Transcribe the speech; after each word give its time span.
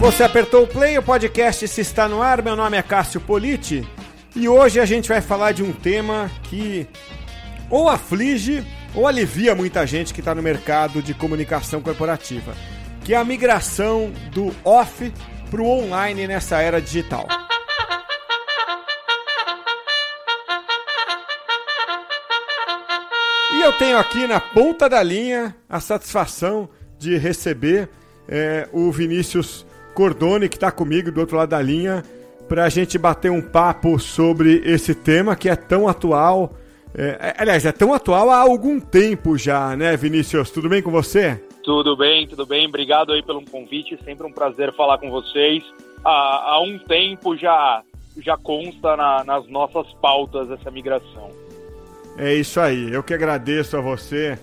Você 0.00 0.22
apertou 0.22 0.62
o 0.62 0.66
play, 0.66 0.96
o 0.96 1.02
podcast 1.02 1.66
se 1.66 1.80
está 1.80 2.08
no 2.08 2.22
ar. 2.22 2.40
Meu 2.40 2.54
nome 2.54 2.76
é 2.76 2.82
Cássio 2.82 3.20
Politi 3.20 3.84
e 4.34 4.48
hoje 4.48 4.78
a 4.78 4.86
gente 4.86 5.08
vai 5.08 5.20
falar 5.20 5.50
de 5.50 5.60
um 5.60 5.72
tema 5.72 6.30
que 6.44 6.86
ou 7.68 7.88
aflige 7.88 8.64
ou 8.94 9.08
alivia 9.08 9.56
muita 9.56 9.84
gente 9.84 10.14
que 10.14 10.20
está 10.20 10.36
no 10.36 10.42
mercado 10.42 11.02
de 11.02 11.14
comunicação 11.14 11.82
corporativa, 11.82 12.54
que 13.04 13.12
é 13.12 13.16
a 13.16 13.24
migração 13.24 14.12
do 14.32 14.54
off 14.64 15.12
para 15.50 15.60
o 15.60 15.66
online 15.66 16.28
nessa 16.28 16.62
era 16.62 16.80
digital. 16.80 17.26
E 23.52 23.60
eu 23.60 23.72
tenho 23.72 23.98
aqui 23.98 24.28
na 24.28 24.38
ponta 24.38 24.88
da 24.88 25.02
linha 25.02 25.56
a 25.68 25.80
satisfação 25.80 26.68
de 26.96 27.16
receber 27.16 27.88
é, 28.28 28.68
o 28.72 28.92
Vinícius 28.92 29.66
Cordone, 29.98 30.48
que 30.48 30.54
está 30.54 30.70
comigo 30.70 31.10
do 31.10 31.18
outro 31.18 31.36
lado 31.36 31.48
da 31.48 31.60
linha, 31.60 32.04
para 32.48 32.66
a 32.66 32.68
gente 32.68 32.96
bater 32.96 33.32
um 33.32 33.42
papo 33.42 33.98
sobre 33.98 34.62
esse 34.64 34.94
tema 34.94 35.34
que 35.34 35.48
é 35.48 35.56
tão 35.56 35.88
atual. 35.88 36.54
É, 36.94 37.18
é, 37.20 37.34
aliás, 37.36 37.66
é 37.66 37.72
tão 37.72 37.92
atual 37.92 38.30
há 38.30 38.38
algum 38.38 38.78
tempo 38.78 39.36
já, 39.36 39.74
né, 39.74 39.96
Vinícius? 39.96 40.52
Tudo 40.52 40.68
bem 40.68 40.80
com 40.80 40.92
você? 40.92 41.42
Tudo 41.64 41.96
bem, 41.96 42.28
tudo 42.28 42.46
bem. 42.46 42.68
Obrigado 42.68 43.12
aí 43.12 43.24
pelo 43.24 43.44
convite. 43.44 43.98
Sempre 44.04 44.24
um 44.24 44.32
prazer 44.32 44.72
falar 44.76 44.98
com 44.98 45.10
vocês. 45.10 45.64
Há, 46.04 46.52
há 46.52 46.62
um 46.62 46.78
tempo 46.78 47.36
já, 47.36 47.82
já 48.18 48.36
consta 48.36 48.96
na, 48.96 49.24
nas 49.24 49.48
nossas 49.48 49.92
pautas 49.94 50.48
essa 50.48 50.70
migração. 50.70 51.28
É 52.16 52.32
isso 52.34 52.60
aí. 52.60 52.92
Eu 52.92 53.02
que 53.02 53.12
agradeço 53.12 53.76
a 53.76 53.80
você 53.80 54.38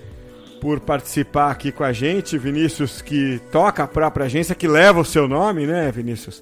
por 0.66 0.80
participar 0.80 1.52
aqui 1.52 1.72
com 1.72 1.84
a 1.84 1.94
gente, 1.94 2.40
Vinícius, 2.40 3.00
que 3.00 3.40
toca 3.52 3.84
a 3.84 3.88
própria 3.88 4.26
agência, 4.26 4.56
que 4.56 4.68
leva 4.68 5.00
o 5.00 5.06
seu 5.06 5.28
nome, 5.28 5.68
né, 5.68 5.92
Vinícius? 5.92 6.42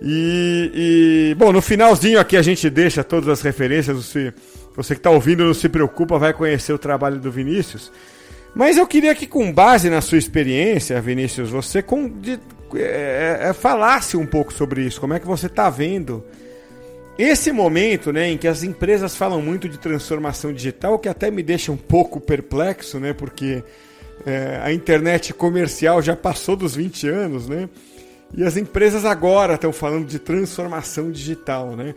E, 0.00 0.70
e 1.32 1.34
bom, 1.34 1.50
no 1.52 1.60
finalzinho 1.60 2.20
aqui 2.20 2.36
a 2.36 2.42
gente 2.42 2.70
deixa 2.70 3.02
todas 3.02 3.28
as 3.28 3.40
referências. 3.40 3.96
Você, 3.96 4.32
você 4.72 4.94
que 4.94 5.00
está 5.00 5.10
ouvindo, 5.10 5.44
não 5.44 5.52
se 5.52 5.68
preocupa, 5.68 6.16
vai 6.16 6.32
conhecer 6.32 6.72
o 6.72 6.78
trabalho 6.78 7.18
do 7.18 7.28
Vinícius. 7.28 7.90
Mas 8.54 8.76
eu 8.76 8.86
queria 8.86 9.12
que, 9.16 9.26
com 9.26 9.52
base 9.52 9.90
na 9.90 10.00
sua 10.00 10.18
experiência, 10.18 11.00
Vinícius, 11.00 11.50
você 11.50 11.82
com, 11.82 12.08
de, 12.08 12.38
é, 12.76 13.48
é, 13.48 13.52
falasse 13.52 14.16
um 14.16 14.26
pouco 14.26 14.52
sobre 14.52 14.82
isso. 14.82 15.00
Como 15.00 15.12
é 15.12 15.18
que 15.18 15.26
você 15.26 15.46
está 15.46 15.68
vendo 15.68 16.22
esse 17.18 17.50
momento, 17.50 18.12
né, 18.12 18.28
em 18.30 18.36
que 18.36 18.46
as 18.46 18.62
empresas 18.62 19.16
falam 19.16 19.40
muito 19.40 19.68
de 19.68 19.78
transformação 19.78 20.52
digital, 20.52 20.98
que 20.98 21.08
até 21.08 21.30
me 21.30 21.42
deixa 21.42 21.72
um 21.72 21.76
pouco 21.76 22.20
perplexo, 22.20 23.00
né, 23.00 23.12
porque 23.12 23.62
é, 24.26 24.60
a 24.62 24.72
internet 24.72 25.32
comercial 25.32 26.02
já 26.02 26.14
passou 26.14 26.56
dos 26.56 26.76
20 26.76 27.08
anos, 27.08 27.48
né, 27.48 27.68
e 28.36 28.44
as 28.44 28.56
empresas 28.56 29.04
agora 29.04 29.54
estão 29.54 29.72
falando 29.72 30.06
de 30.06 30.18
transformação 30.18 31.10
digital, 31.10 31.74
né. 31.74 31.94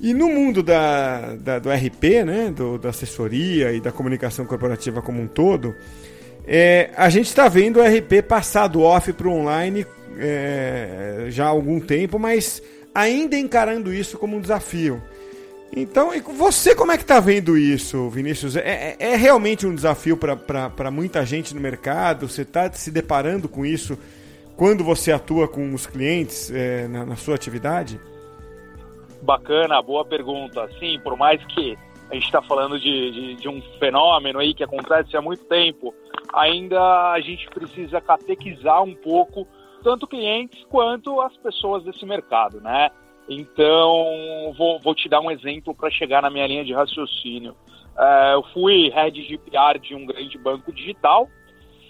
E 0.00 0.12
no 0.12 0.28
mundo 0.28 0.62
da, 0.62 1.36
da 1.36 1.58
do 1.60 1.70
RP, 1.70 2.24
né, 2.24 2.52
do, 2.54 2.76
da 2.76 2.88
assessoria 2.88 3.72
e 3.72 3.80
da 3.80 3.92
comunicação 3.92 4.44
corporativa 4.44 5.00
como 5.00 5.22
um 5.22 5.28
todo, 5.28 5.74
é, 6.46 6.90
a 6.96 7.08
gente 7.08 7.26
está 7.26 7.46
vendo 7.46 7.78
o 7.78 7.82
RP 7.82 8.22
passar 8.26 8.66
do 8.66 8.80
off 8.82 9.12
para 9.12 9.28
o 9.28 9.32
online 9.32 9.86
é, 10.18 11.26
já 11.28 11.44
há 11.44 11.48
algum 11.48 11.78
tempo, 11.78 12.18
mas 12.18 12.62
ainda 12.94 13.36
encarando 13.36 13.92
isso 13.92 14.18
como 14.18 14.36
um 14.36 14.40
desafio. 14.40 15.02
Então, 15.74 16.10
você 16.34 16.74
como 16.74 16.92
é 16.92 16.98
que 16.98 17.02
está 17.02 17.18
vendo 17.18 17.56
isso, 17.56 18.10
Vinícius? 18.10 18.56
É, 18.56 18.96
é, 18.98 19.12
é 19.12 19.16
realmente 19.16 19.66
um 19.66 19.74
desafio 19.74 20.18
para 20.18 20.90
muita 20.90 21.24
gente 21.24 21.54
no 21.54 21.60
mercado? 21.60 22.28
Você 22.28 22.42
está 22.42 22.70
se 22.72 22.90
deparando 22.90 23.48
com 23.48 23.64
isso 23.64 23.98
quando 24.54 24.84
você 24.84 25.10
atua 25.10 25.48
com 25.48 25.72
os 25.72 25.86
clientes 25.86 26.50
é, 26.50 26.86
na, 26.88 27.06
na, 27.06 27.16
sua 27.16 27.34
atividade? 27.34 27.98
Bacana, 29.22 29.80
boa 29.80 30.04
pergunta. 30.04 30.68
Sim, 30.78 31.00
por 31.02 31.16
mais 31.16 31.42
que 31.46 31.78
a 32.10 32.14
gente 32.14 32.26
está 32.26 32.42
falando 32.42 32.78
de, 32.78 33.10
de, 33.10 33.34
de, 33.36 33.48
um 33.48 33.62
fenômeno 33.78 34.40
aí 34.40 34.52
que 34.52 34.62
acontece 34.62 35.16
há 35.16 35.22
muito 35.22 35.44
tempo, 35.44 35.94
ainda 36.34 37.12
a 37.12 37.20
gente 37.20 37.48
precisa 37.48 37.98
catequizar 37.98 38.82
um 38.82 38.94
pouco 38.94 39.48
tanto 39.82 40.06
clientes 40.06 40.64
quanto 40.70 41.20
as 41.20 41.36
pessoas 41.38 41.82
desse 41.84 42.04
mercado, 42.06 42.60
né? 42.60 42.90
Então, 43.28 44.52
vou, 44.56 44.78
vou 44.80 44.94
te 44.94 45.08
dar 45.08 45.20
um 45.20 45.30
exemplo 45.30 45.74
para 45.74 45.90
chegar 45.90 46.22
na 46.22 46.30
minha 46.30 46.46
linha 46.46 46.64
de 46.64 46.72
raciocínio. 46.72 47.54
É, 47.96 48.34
eu 48.34 48.42
fui 48.52 48.88
head 48.90 49.26
de 49.26 49.38
PR 49.38 49.78
de 49.80 49.94
um 49.94 50.06
grande 50.06 50.38
banco 50.38 50.72
digital 50.72 51.28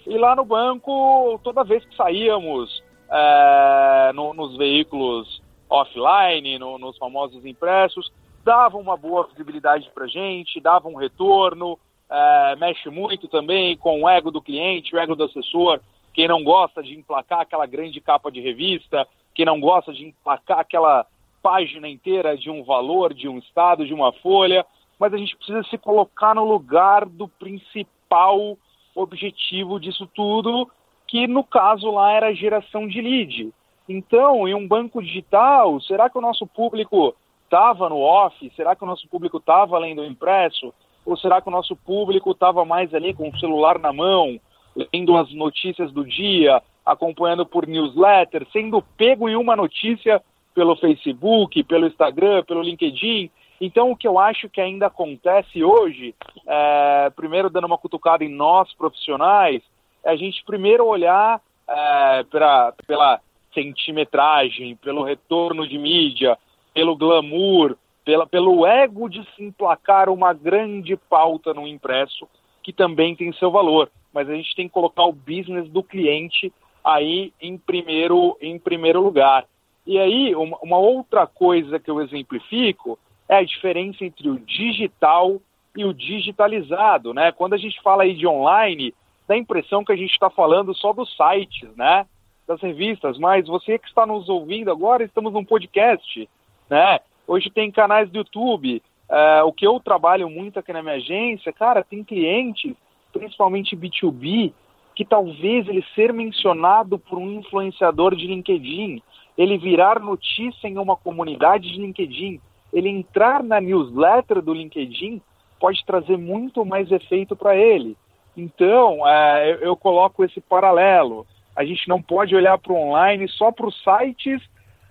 e 0.05 0.17
lá 0.17 0.35
no 0.35 0.43
banco, 0.43 1.39
toda 1.43 1.63
vez 1.63 1.83
que 1.85 1.95
saíamos 1.95 2.83
é, 3.09 4.11
no, 4.13 4.33
nos 4.33 4.57
veículos 4.57 5.41
offline, 5.69 6.59
no, 6.59 6.77
nos 6.77 6.97
famosos 6.97 7.45
impressos, 7.45 8.11
dava 8.43 8.77
uma 8.77 8.97
boa 8.97 9.27
visibilidade 9.27 9.89
para 9.93 10.07
gente, 10.07 10.59
dava 10.59 10.89
um 10.89 10.95
retorno, 10.95 11.79
é, 12.09 12.55
mexe 12.57 12.89
muito 12.89 13.27
também 13.27 13.77
com 13.77 14.01
o 14.01 14.09
ego 14.09 14.29
do 14.29 14.41
cliente, 14.41 14.93
o 14.93 14.99
ego 14.99 15.15
do 15.15 15.23
assessor, 15.23 15.79
quem 16.13 16.27
não 16.27 16.43
gosta 16.43 16.83
de 16.83 16.93
emplacar 16.95 17.41
aquela 17.41 17.65
grande 17.65 17.99
capa 17.99 18.31
de 18.31 18.39
revista, 18.39 19.07
quem 19.33 19.45
não 19.45 19.59
gosta 19.59 19.91
de 19.91 20.05
emplacar 20.05 20.59
aquela 20.59 21.05
página 21.41 21.89
inteira 21.89 22.37
de 22.37 22.49
um 22.49 22.63
valor, 22.63 23.13
de 23.13 23.27
um 23.27 23.37
estado, 23.39 23.85
de 23.85 23.93
uma 23.93 24.13
folha, 24.13 24.65
mas 24.99 25.13
a 25.13 25.17
gente 25.17 25.35
precisa 25.35 25.63
se 25.63 25.77
colocar 25.77 26.35
no 26.35 26.45
lugar 26.45 27.05
do 27.05 27.27
principal 27.27 28.57
objetivo 28.95 29.79
disso 29.79 30.07
tudo, 30.13 30.69
que 31.07 31.27
no 31.27 31.43
caso 31.43 31.91
lá 31.91 32.13
era 32.13 32.27
a 32.27 32.33
geração 32.33 32.87
de 32.87 33.01
lead. 33.01 33.53
Então, 33.89 34.47
em 34.47 34.53
um 34.53 34.67
banco 34.67 35.01
digital, 35.01 35.81
será 35.81 36.09
que 36.09 36.17
o 36.17 36.21
nosso 36.21 36.47
público 36.47 37.13
estava 37.43 37.89
no 37.89 37.99
off? 37.99 38.51
Será 38.55 38.75
que 38.75 38.83
o 38.83 38.87
nosso 38.87 39.07
público 39.09 39.37
estava 39.37 39.77
lendo 39.77 40.01
o 40.01 40.05
impresso? 40.05 40.73
Ou 41.05 41.17
será 41.17 41.41
que 41.41 41.49
o 41.49 41.51
nosso 41.51 41.75
público 41.75 42.31
estava 42.31 42.63
mais 42.63 42.93
ali 42.93 43.13
com 43.13 43.27
o 43.27 43.39
celular 43.39 43.77
na 43.77 43.91
mão, 43.91 44.39
lendo 44.75 45.15
as 45.17 45.31
notícias 45.33 45.91
do 45.91 46.05
dia, 46.05 46.61
acompanhando 46.85 47.45
por 47.45 47.67
newsletter, 47.67 48.45
sendo 48.51 48.81
pego 48.97 49.29
em 49.29 49.35
uma 49.35 49.55
notícia 49.55 50.21
pelo 50.53 50.75
Facebook, 50.75 51.63
pelo 51.63 51.87
Instagram, 51.87 52.43
pelo 52.43 52.61
LinkedIn. 52.61 53.29
Então, 53.59 53.91
o 53.91 53.95
que 53.95 54.07
eu 54.07 54.19
acho 54.19 54.49
que 54.49 54.59
ainda 54.59 54.87
acontece 54.87 55.63
hoje, 55.63 56.13
é, 56.45 57.11
primeiro 57.15 57.49
dando 57.49 57.65
uma 57.65 57.77
cutucada 57.77 58.23
em 58.23 58.29
nós 58.29 58.73
profissionais, 58.73 59.61
é 60.03 60.11
a 60.11 60.15
gente 60.15 60.43
primeiro 60.43 60.85
olhar 60.85 61.41
é, 61.67 62.23
pra, 62.23 62.73
pela 62.85 63.21
centimetragem, 63.53 64.75
pelo 64.75 65.03
retorno 65.03 65.67
de 65.67 65.77
mídia, 65.77 66.37
pelo 66.73 66.95
glamour, 66.95 67.77
pela, 68.03 68.25
pelo 68.27 68.65
ego 68.65 69.07
de 69.07 69.23
se 69.35 69.43
emplacar 69.43 70.09
uma 70.09 70.33
grande 70.33 70.97
pauta 70.97 71.53
no 71.53 71.67
impresso, 71.67 72.27
que 72.61 72.73
também 72.73 73.15
tem 73.15 73.31
seu 73.33 73.49
valor 73.49 73.89
mas 74.13 74.29
a 74.29 74.35
gente 74.35 74.55
tem 74.55 74.67
que 74.67 74.73
colocar 74.73 75.03
o 75.03 75.11
business 75.11 75.67
do 75.69 75.83
cliente 75.83 76.53
aí 76.83 77.33
em 77.41 77.57
primeiro, 77.57 78.37
em 78.41 78.59
primeiro 78.59 79.01
lugar. 79.01 79.45
E 79.85 79.97
aí, 79.97 80.35
uma, 80.35 80.57
uma 80.61 80.77
outra 80.77 81.25
coisa 81.25 81.79
que 81.79 81.89
eu 81.89 82.01
exemplifico 82.01 82.97
é 83.27 83.37
a 83.37 83.43
diferença 83.43 84.05
entre 84.05 84.29
o 84.29 84.39
digital 84.39 85.41
e 85.75 85.83
o 85.83 85.93
digitalizado, 85.93 87.13
né? 87.13 87.31
Quando 87.31 87.53
a 87.53 87.57
gente 87.57 87.81
fala 87.81 88.03
aí 88.03 88.13
de 88.13 88.27
online, 88.27 88.93
dá 89.27 89.33
a 89.33 89.37
impressão 89.37 89.83
que 89.83 89.91
a 89.91 89.95
gente 89.95 90.11
está 90.11 90.29
falando 90.29 90.73
só 90.75 90.93
dos 90.93 91.15
sites, 91.15 91.75
né? 91.75 92.05
Das 92.47 92.61
revistas, 92.61 93.17
mas 93.17 93.47
você 93.47 93.79
que 93.79 93.87
está 93.87 94.05
nos 94.05 94.29
ouvindo 94.29 94.69
agora, 94.69 95.03
estamos 95.03 95.33
num 95.33 95.45
podcast, 95.45 96.29
né? 96.69 96.99
Hoje 97.27 97.49
tem 97.49 97.71
canais 97.71 98.09
do 98.09 98.19
YouTube. 98.19 98.81
Uh, 99.09 99.45
o 99.45 99.53
que 99.53 99.65
eu 99.65 99.79
trabalho 99.79 100.29
muito 100.29 100.59
aqui 100.59 100.73
na 100.73 100.81
minha 100.81 100.95
agência, 100.95 101.51
cara, 101.53 101.83
tem 101.83 102.03
clientes 102.03 102.73
principalmente 103.13 103.77
B2B, 103.77 104.51
que 104.95 105.05
talvez 105.05 105.67
ele 105.67 105.83
ser 105.95 106.11
mencionado 106.11 106.99
por 106.99 107.17
um 107.17 107.39
influenciador 107.39 108.15
de 108.15 108.27
LinkedIn, 108.27 109.01
ele 109.37 109.57
virar 109.57 109.99
notícia 109.99 110.67
em 110.67 110.77
uma 110.77 110.95
comunidade 110.95 111.71
de 111.71 111.79
LinkedIn, 111.79 112.41
ele 112.71 112.89
entrar 112.89 113.43
na 113.43 113.61
newsletter 113.61 114.41
do 114.41 114.53
LinkedIn, 114.53 115.21
pode 115.59 115.83
trazer 115.85 116.17
muito 116.17 116.65
mais 116.65 116.91
efeito 116.91 117.35
para 117.35 117.55
ele. 117.55 117.95
Então, 118.35 119.07
é, 119.07 119.59
eu, 119.61 119.75
coloco 119.75 120.23
esse 120.23 120.41
paralelo. 120.41 121.25
A 121.55 121.63
gente 121.63 121.87
não 121.87 122.01
pode 122.01 122.35
olhar 122.35 122.57
para 122.57 122.73
o 122.73 122.75
online 122.75 123.27
só 123.29 123.51
para 123.51 123.67
os 123.67 123.83
sites 123.83 124.41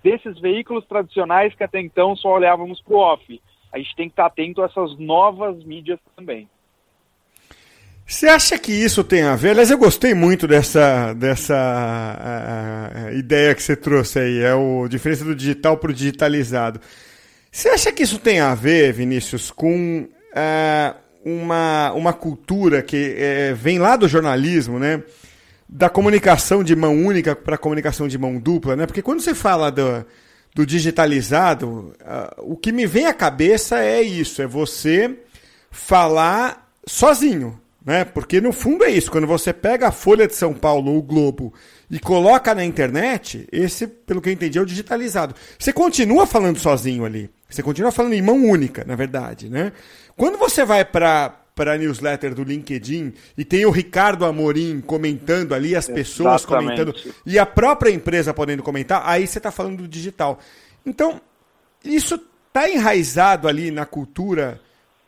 desses 0.01 0.39
veículos 0.39 0.85
tradicionais 0.85 1.53
que 1.53 1.63
até 1.63 1.79
então 1.79 2.15
só 2.15 2.29
olhávamos 2.29 2.81
para 2.81 2.93
o 2.93 2.99
off. 2.99 3.41
A 3.71 3.77
gente 3.77 3.95
tem 3.95 4.07
que 4.07 4.13
estar 4.13 4.25
atento 4.25 4.61
a 4.61 4.65
essas 4.65 4.97
novas 4.97 5.63
mídias 5.63 5.99
também. 6.15 6.47
Você 8.13 8.27
acha 8.27 8.59
que 8.59 8.71
isso 8.71 9.03
tem 9.03 9.23
a 9.23 9.35
ver? 9.35 9.49
Aliás, 9.49 9.71
eu 9.71 9.77
gostei 9.77 10.13
muito 10.13 10.47
dessa, 10.47 11.13
dessa 11.13 11.55
a, 11.55 13.07
a 13.07 13.13
ideia 13.13 13.55
que 13.55 13.63
você 13.63 13.75
trouxe 13.75 14.19
aí, 14.19 14.39
é 14.39 14.53
o 14.53 14.87
diferença 14.87 15.25
do 15.25 15.33
digital 15.33 15.77
para 15.77 15.89
o 15.89 15.93
digitalizado. 15.93 16.79
Você 17.51 17.69
acha 17.69 17.91
que 17.91 18.03
isso 18.03 18.19
tem 18.19 18.39
a 18.39 18.53
ver, 18.53 18.93
Vinícius, 18.93 19.49
com 19.49 20.07
uh, 20.07 20.95
uma, 21.25 21.91
uma 21.93 22.13
cultura 22.13 22.83
que 22.83 23.15
uh, 23.17 23.55
vem 23.55 23.79
lá 23.79 23.95
do 23.95 24.07
jornalismo, 24.07 24.77
né? 24.77 25.01
da 25.67 25.89
comunicação 25.89 26.63
de 26.63 26.75
mão 26.75 26.95
única 26.95 27.35
para 27.35 27.57
comunicação 27.57 28.07
de 28.07 28.19
mão 28.19 28.37
dupla, 28.39 28.75
né? 28.75 28.85
Porque 28.85 29.01
quando 29.01 29.21
você 29.21 29.33
fala 29.33 29.71
do, 29.71 30.05
do 30.53 30.67
digitalizado, 30.67 31.95
uh, 31.99 32.43
o 32.43 32.55
que 32.55 32.71
me 32.71 32.85
vem 32.85 33.07
à 33.07 33.13
cabeça 33.13 33.79
é 33.79 34.03
isso, 34.03 34.39
é 34.39 34.45
você 34.45 35.17
falar 35.71 36.71
sozinho, 36.85 37.59
né? 37.85 38.05
Porque 38.05 38.39
no 38.39 38.51
fundo 38.51 38.83
é 38.83 38.89
isso, 38.89 39.11
quando 39.11 39.27
você 39.27 39.51
pega 39.51 39.87
a 39.87 39.91
Folha 39.91 40.27
de 40.27 40.35
São 40.35 40.53
Paulo, 40.53 40.97
o 40.97 41.01
Globo, 41.01 41.53
e 41.89 41.99
coloca 41.99 42.55
na 42.55 42.63
internet, 42.63 43.47
esse, 43.51 43.87
pelo 43.87 44.21
que 44.21 44.29
eu 44.29 44.33
entendi, 44.33 44.57
é 44.57 44.61
o 44.61 44.65
digitalizado. 44.65 45.35
Você 45.59 45.73
continua 45.73 46.25
falando 46.25 46.57
sozinho 46.57 47.05
ali. 47.05 47.29
Você 47.49 47.61
continua 47.61 47.91
falando 47.91 48.13
em 48.13 48.21
mão 48.21 48.43
única, 48.45 48.83
na 48.83 48.95
verdade, 48.95 49.49
né? 49.49 49.71
Quando 50.15 50.37
você 50.37 50.65
vai 50.65 50.83
para 50.83 51.39
para 51.55 51.73
a 51.73 51.77
newsletter 51.77 52.33
do 52.33 52.43
LinkedIn 52.43 53.13
e 53.37 53.45
tem 53.45 53.63
o 53.63 53.69
Ricardo 53.69 54.25
Amorim 54.25 54.81
comentando 54.81 55.53
ali, 55.53 55.75
as 55.75 55.87
pessoas 55.87 56.41
Exatamente. 56.41 56.83
comentando 56.83 57.13
e 57.27 57.37
a 57.37 57.45
própria 57.45 57.91
empresa 57.91 58.33
podendo 58.33 58.63
comentar, 58.63 59.03
aí 59.05 59.27
você 59.27 59.37
está 59.37 59.51
falando 59.51 59.83
do 59.83 59.87
digital. 59.87 60.39
Então, 60.83 61.21
isso 61.85 62.19
está 62.47 62.67
enraizado 62.67 63.47
ali 63.47 63.69
na 63.69 63.85
cultura 63.85 64.59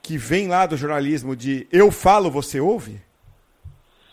que 0.05 0.17
vem 0.17 0.47
lá 0.47 0.65
do 0.65 0.77
jornalismo 0.77 1.35
de 1.35 1.67
eu 1.71 1.91
falo, 1.91 2.29
você 2.29 2.59
ouve? 2.59 3.01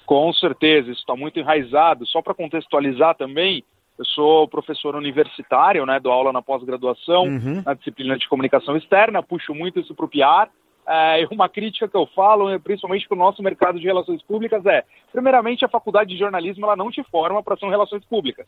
Com 0.07 0.33
certeza, 0.33 0.91
isso 0.91 1.01
está 1.01 1.15
muito 1.15 1.39
enraizado. 1.39 2.07
Só 2.07 2.23
para 2.23 2.35
contextualizar 2.35 3.15
também, 3.15 3.65
eu 3.99 4.05
sou 4.07 4.49
professor 4.49 4.97
universitário, 4.97 5.85
né, 5.85 6.01
dou 6.01 6.13
aula 6.13 6.33
na 6.33 6.43
pós-graduação, 6.43 7.25
uhum. 7.25 7.63
na 7.65 7.75
disciplina 7.75 8.17
de 8.17 8.29
comunicação 8.29 8.77
externa, 8.77 9.23
puxo 9.23 9.55
muito 9.55 9.81
isso 9.81 9.95
para 9.95 10.07
o 10.07 10.09
PR. 10.09 10.51
É, 10.87 11.27
uma 11.31 11.49
crítica 11.49 11.87
que 11.87 11.97
eu 11.97 12.07
falo, 12.07 12.59
principalmente 12.61 13.07
para 13.07 13.15
o 13.15 13.19
nosso 13.19 13.43
mercado 13.43 13.79
de 13.79 13.87
relações 13.87 14.21
públicas, 14.23 14.65
é: 14.67 14.83
primeiramente, 15.13 15.65
a 15.65 15.69
faculdade 15.69 16.11
de 16.11 16.19
jornalismo 16.19 16.65
ela 16.65 16.75
não 16.75 16.91
te 16.91 17.03
forma 17.05 17.43
para 17.43 17.57
ser 17.57 17.69
relações 17.69 18.05
públicas. 18.05 18.47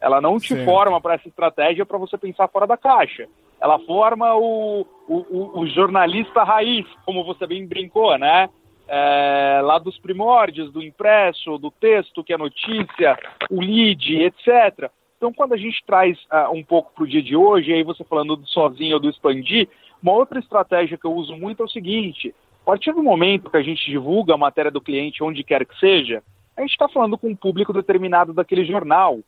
Ela 0.00 0.20
não 0.20 0.38
te 0.38 0.48
certo. 0.48 0.64
forma 0.66 1.00
para 1.00 1.14
essa 1.14 1.28
estratégia 1.28 1.86
para 1.86 1.96
você 1.96 2.18
pensar 2.18 2.48
fora 2.48 2.66
da 2.66 2.76
caixa. 2.76 3.26
Ela 3.64 3.78
forma 3.78 4.34
o, 4.34 4.86
o, 5.08 5.60
o 5.60 5.66
jornalista 5.68 6.44
raiz, 6.44 6.84
como 7.06 7.24
você 7.24 7.46
bem 7.46 7.66
brincou, 7.66 8.18
né? 8.18 8.50
É, 8.86 9.62
lá 9.64 9.78
dos 9.78 9.98
primórdios, 9.98 10.70
do 10.70 10.82
impresso, 10.82 11.56
do 11.56 11.70
texto, 11.70 12.22
que 12.22 12.34
é 12.34 12.36
notícia, 12.36 13.18
o 13.50 13.58
lead, 13.58 14.22
etc. 14.22 14.90
Então, 15.16 15.32
quando 15.32 15.54
a 15.54 15.56
gente 15.56 15.82
traz 15.86 16.18
uh, 16.24 16.52
um 16.52 16.62
pouco 16.62 16.92
para 16.92 17.04
o 17.04 17.06
dia 17.06 17.22
de 17.22 17.34
hoje, 17.34 17.72
aí 17.72 17.82
você 17.82 18.04
falando 18.04 18.36
do 18.36 18.46
sozinho 18.46 18.96
ou 18.96 19.00
do 19.00 19.08
expandir, 19.08 19.66
uma 20.02 20.12
outra 20.12 20.38
estratégia 20.38 20.98
que 20.98 21.06
eu 21.06 21.14
uso 21.14 21.34
muito 21.34 21.62
é 21.62 21.64
o 21.64 21.70
seguinte: 21.70 22.34
a 22.60 22.66
partir 22.66 22.92
do 22.92 23.02
momento 23.02 23.50
que 23.50 23.56
a 23.56 23.62
gente 23.62 23.90
divulga 23.90 24.34
a 24.34 24.38
matéria 24.38 24.70
do 24.70 24.82
cliente 24.82 25.24
onde 25.24 25.42
quer 25.42 25.64
que 25.64 25.78
seja, 25.78 26.22
a 26.54 26.60
gente 26.60 26.72
está 26.72 26.86
falando 26.86 27.16
com 27.16 27.28
um 27.28 27.36
público 27.36 27.72
determinado 27.72 28.34
daquele 28.34 28.66
jornal. 28.66 29.20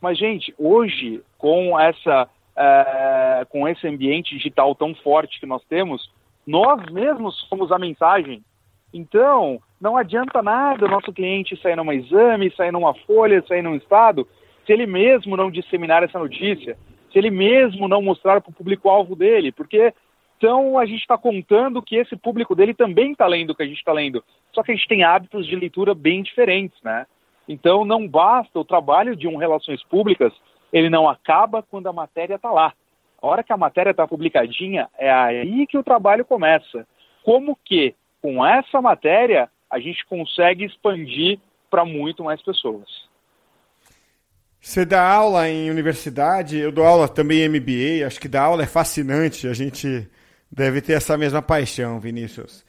Mas, 0.00 0.16
gente, 0.16 0.54
hoje, 0.56 1.20
com 1.36 1.78
essa 1.78 2.28
é, 2.60 3.46
com 3.48 3.66
esse 3.66 3.88
ambiente 3.88 4.36
digital 4.36 4.74
tão 4.74 4.94
forte 4.94 5.40
que 5.40 5.46
nós 5.46 5.64
temos, 5.64 6.10
nós 6.46 6.84
mesmos 6.92 7.46
somos 7.48 7.72
a 7.72 7.78
mensagem. 7.78 8.42
Então, 8.92 9.60
não 9.80 9.96
adianta 9.96 10.42
nada 10.42 10.84
o 10.84 10.90
nosso 10.90 11.12
cliente 11.12 11.56
sair 11.62 11.76
num 11.76 11.92
exame, 11.92 12.54
sair 12.54 12.70
numa 12.70 12.92
folha, 12.92 13.42
sair 13.48 13.62
num 13.62 13.76
estado, 13.76 14.28
se 14.66 14.72
ele 14.72 14.86
mesmo 14.86 15.36
não 15.36 15.50
disseminar 15.50 16.02
essa 16.02 16.18
notícia, 16.18 16.76
se 17.10 17.18
ele 17.18 17.30
mesmo 17.30 17.88
não 17.88 18.02
mostrar 18.02 18.40
para 18.40 18.50
o 18.50 18.54
público-alvo 18.54 19.16
dele, 19.16 19.52
porque 19.52 19.94
então 20.36 20.78
a 20.78 20.86
gente 20.86 21.00
está 21.00 21.18
contando 21.18 21.82
que 21.82 21.96
esse 21.96 22.16
público 22.16 22.54
dele 22.54 22.72
também 22.72 23.12
está 23.12 23.26
lendo 23.26 23.50
o 23.50 23.54
que 23.54 23.62
a 23.62 23.66
gente 23.66 23.76
está 23.76 23.92
lendo. 23.92 24.24
Só 24.54 24.62
que 24.62 24.72
a 24.72 24.74
gente 24.74 24.88
tem 24.88 25.02
hábitos 25.02 25.46
de 25.46 25.54
leitura 25.54 25.94
bem 25.94 26.22
diferentes, 26.22 26.78
né? 26.82 27.06
Então 27.46 27.84
não 27.84 28.08
basta 28.08 28.58
o 28.58 28.64
trabalho 28.64 29.14
de 29.14 29.28
um 29.28 29.36
relações 29.36 29.82
públicas, 29.84 30.32
ele 30.72 30.90
não 30.90 31.08
acaba 31.08 31.62
quando 31.62 31.88
a 31.88 31.92
matéria 31.92 32.36
está 32.36 32.50
lá. 32.50 32.72
A 33.20 33.26
hora 33.26 33.42
que 33.42 33.52
a 33.52 33.56
matéria 33.56 33.90
está 33.90 34.06
publicadinha, 34.06 34.88
é 34.98 35.10
aí 35.10 35.66
que 35.66 35.76
o 35.76 35.82
trabalho 35.82 36.24
começa. 36.24 36.86
Como 37.22 37.58
que, 37.64 37.94
com 38.22 38.44
essa 38.44 38.80
matéria, 38.80 39.50
a 39.70 39.78
gente 39.78 40.04
consegue 40.06 40.64
expandir 40.64 41.38
para 41.70 41.84
muito 41.84 42.24
mais 42.24 42.42
pessoas. 42.42 43.08
Você 44.60 44.84
dá 44.84 45.02
aula 45.02 45.48
em 45.48 45.70
universidade, 45.70 46.58
eu 46.58 46.70
dou 46.70 46.84
aula 46.84 47.08
também 47.08 47.40
em 47.40 47.48
MBA, 47.48 48.06
acho 48.06 48.20
que 48.20 48.28
dar 48.28 48.42
aula 48.42 48.62
é 48.62 48.66
fascinante, 48.66 49.48
a 49.48 49.54
gente 49.54 50.08
deve 50.50 50.82
ter 50.82 50.94
essa 50.94 51.16
mesma 51.16 51.40
paixão, 51.40 51.98
Vinícius. 51.98 52.64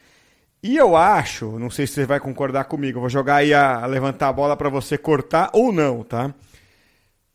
E 0.63 0.77
eu 0.77 0.95
acho, 0.95 1.57
não 1.57 1.69
sei 1.69 1.88
se 1.88 1.94
você 1.94 2.06
vai 2.06 2.19
concordar 2.19 2.65
comigo, 2.65 3.00
vou 3.00 3.09
jogar 3.09 3.38
aí 3.38 3.54
a, 3.54 3.83
a 3.83 3.86
levantar 3.88 4.30
a 4.30 4.33
bola 4.33 4.56
para 4.56 4.69
você 4.69 4.97
cortar 4.97 5.50
ou 5.54 5.74
não, 5.74 6.04
tá? 6.04 6.33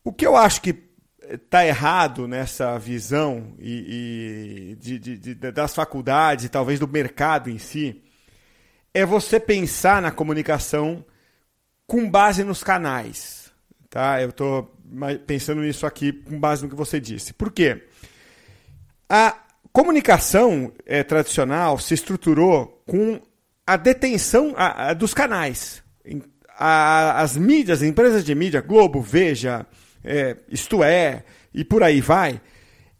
O 0.07 0.13
que 0.13 0.25
eu 0.25 0.37
acho 0.37 0.61
que 0.61 0.73
está 1.21 1.67
errado 1.67 2.29
nessa 2.29 2.79
visão 2.79 3.53
e, 3.59 4.71
e 4.71 4.75
de, 4.75 4.97
de, 4.97 5.17
de, 5.17 5.35
das 5.35 5.75
faculdades 5.75 6.45
e 6.45 6.49
talvez 6.49 6.79
do 6.79 6.87
mercado 6.87 7.49
em 7.49 7.57
si 7.57 8.01
é 8.93 9.05
você 9.05 9.37
pensar 9.37 10.01
na 10.01 10.09
comunicação 10.09 11.03
com 11.85 12.09
base 12.09 12.45
nos 12.45 12.63
canais. 12.63 13.51
Tá? 13.89 14.21
Eu 14.21 14.29
estou 14.29 14.73
pensando 15.27 15.59
nisso 15.59 15.85
aqui 15.85 16.13
com 16.13 16.39
base 16.39 16.63
no 16.63 16.69
que 16.69 16.75
você 16.77 17.01
disse. 17.01 17.33
Por 17.33 17.51
quê? 17.51 17.85
A, 19.09 19.37
comunicação 19.73 20.71
é, 20.85 21.03
tradicional 21.03 21.77
se 21.79 21.93
estruturou 21.93 22.81
com 22.87 23.19
a 23.65 23.75
detenção 23.75 24.53
a, 24.55 24.91
a, 24.91 24.93
dos 24.93 25.13
canais. 25.13 25.83
A, 26.57 27.21
as 27.21 27.35
mídias, 27.35 27.81
as 27.81 27.87
empresas 27.89 28.23
de 28.23 28.33
mídia, 28.33 28.61
Globo, 28.61 29.01
Veja, 29.01 29.67
é, 30.03 30.37
Isto 30.49 30.83
É, 30.83 31.23
e 31.53 31.63
por 31.63 31.83
aí 31.83 32.01
vai, 32.01 32.41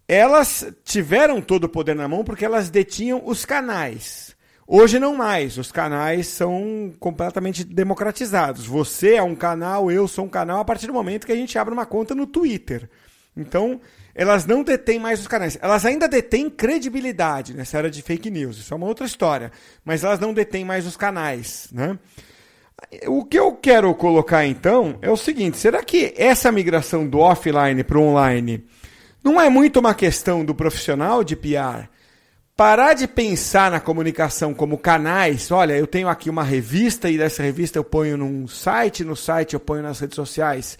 elas 0.08 0.66
tiveram 0.84 1.42
todo 1.42 1.66
o 1.66 1.70
poder 1.70 1.96
na 1.96 2.08
mão 2.08 2.24
porque 2.24 2.46
elas 2.46 2.70
detinham 2.70 3.22
os 3.26 3.46
canais. 3.46 4.36
Hoje 4.66 5.00
não 5.00 5.16
mais, 5.16 5.58
os 5.58 5.72
canais 5.72 6.28
são 6.28 6.94
completamente 7.00 7.64
democratizados. 7.64 8.66
Você 8.66 9.16
é 9.16 9.24
um 9.24 9.36
canal, 9.36 9.90
eu 9.90 10.08
sou 10.08 10.26
um 10.26 10.30
canal 10.30 10.60
a 10.60 10.66
partir 10.66 10.88
do 10.88 10.94
momento 10.94 11.26
que 11.26 11.32
a 11.32 11.36
gente 11.38 11.58
abre 11.58 11.74
uma 11.74 11.86
conta 11.86 12.14
no 12.14 12.28
Twitter. 12.28 12.90
Então, 13.36 13.80
elas 14.14 14.46
não 14.46 14.64
detêm 14.64 15.00
mais 15.00 15.22
os 15.22 15.28
canais. 15.28 15.58
Elas 15.62 15.86
ainda 15.86 16.08
detêm 16.08 16.50
credibilidade 16.50 17.54
nessa 17.54 17.78
era 17.78 17.90
de 17.90 18.02
fake 18.02 18.30
news. 18.30 18.58
Isso 18.58 18.74
é 18.74 18.78
uma 18.78 18.88
outra 18.88 19.06
história. 19.06 19.52
Mas 19.86 20.04
elas 20.04 20.20
não 20.20 20.34
detêm 20.34 20.66
mais 20.66 20.86
os 20.86 20.98
canais. 20.98 21.70
Né? 21.72 21.98
O 23.07 23.25
que 23.25 23.39
eu 23.39 23.53
quero 23.53 23.93
colocar 23.96 24.46
então 24.46 25.00
é 25.01 25.10
o 25.10 25.17
seguinte: 25.17 25.57
será 25.57 25.84
que 25.84 26.13
essa 26.15 26.51
migração 26.51 27.07
do 27.07 27.19
offline 27.19 27.84
para 27.84 27.98
o 27.98 28.03
online 28.03 28.63
não 29.24 29.41
é 29.41 29.50
muito 29.50 29.79
uma 29.79 29.96
questão 29.96 30.46
do 30.46 30.53
profissional 30.53 31.24
de 31.24 31.36
PR? 31.36 31.89
Parar 32.55 32.93
de 32.93 33.07
pensar 33.07 33.72
na 33.72 33.79
comunicação 33.79 34.53
como 34.53 34.77
canais. 34.77 35.51
Olha, 35.51 35.74
eu 35.74 35.86
tenho 35.86 36.07
aqui 36.07 36.29
uma 36.29 36.43
revista 36.43 37.10
e 37.10 37.17
dessa 37.17 37.43
revista 37.43 37.77
eu 37.77 37.84
ponho 37.84 38.17
num 38.17 38.48
site, 38.48 39.03
no 39.03 39.15
site 39.15 39.53
eu 39.53 39.60
ponho 39.60 39.84
nas 39.84 40.00
redes 40.00 40.15
sociais. 40.15 40.77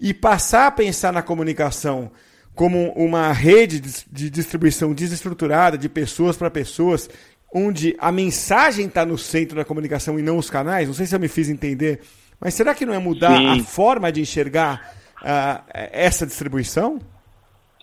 E 0.00 0.12
passar 0.12 0.66
a 0.66 0.70
pensar 0.70 1.12
na 1.12 1.22
comunicação 1.22 2.10
como 2.54 2.92
uma 2.92 3.32
rede 3.32 3.80
de 3.80 4.30
distribuição 4.30 4.92
desestruturada 4.92 5.76
de 5.76 5.88
pessoas 5.88 6.36
para 6.36 6.50
pessoas, 6.50 7.08
onde 7.54 7.96
a 8.00 8.10
mensagem 8.10 8.86
está 8.86 9.06
no 9.06 9.16
centro 9.16 9.56
da 9.56 9.64
comunicação 9.64 10.18
e 10.18 10.22
não 10.22 10.36
os 10.36 10.50
canais. 10.50 10.88
Não 10.88 10.94
sei 10.94 11.06
se 11.06 11.14
eu 11.14 11.20
me 11.20 11.28
fiz 11.28 11.48
entender, 11.48 12.00
mas 12.40 12.54
será 12.54 12.74
que 12.74 12.84
não 12.84 12.92
é 12.92 12.98
mudar 12.98 13.36
Sim. 13.36 13.60
a 13.60 13.62
forma 13.62 14.10
de 14.10 14.20
enxergar 14.20 14.92
uh, 15.22 15.64
essa 15.72 16.26
distribuição? 16.26 16.98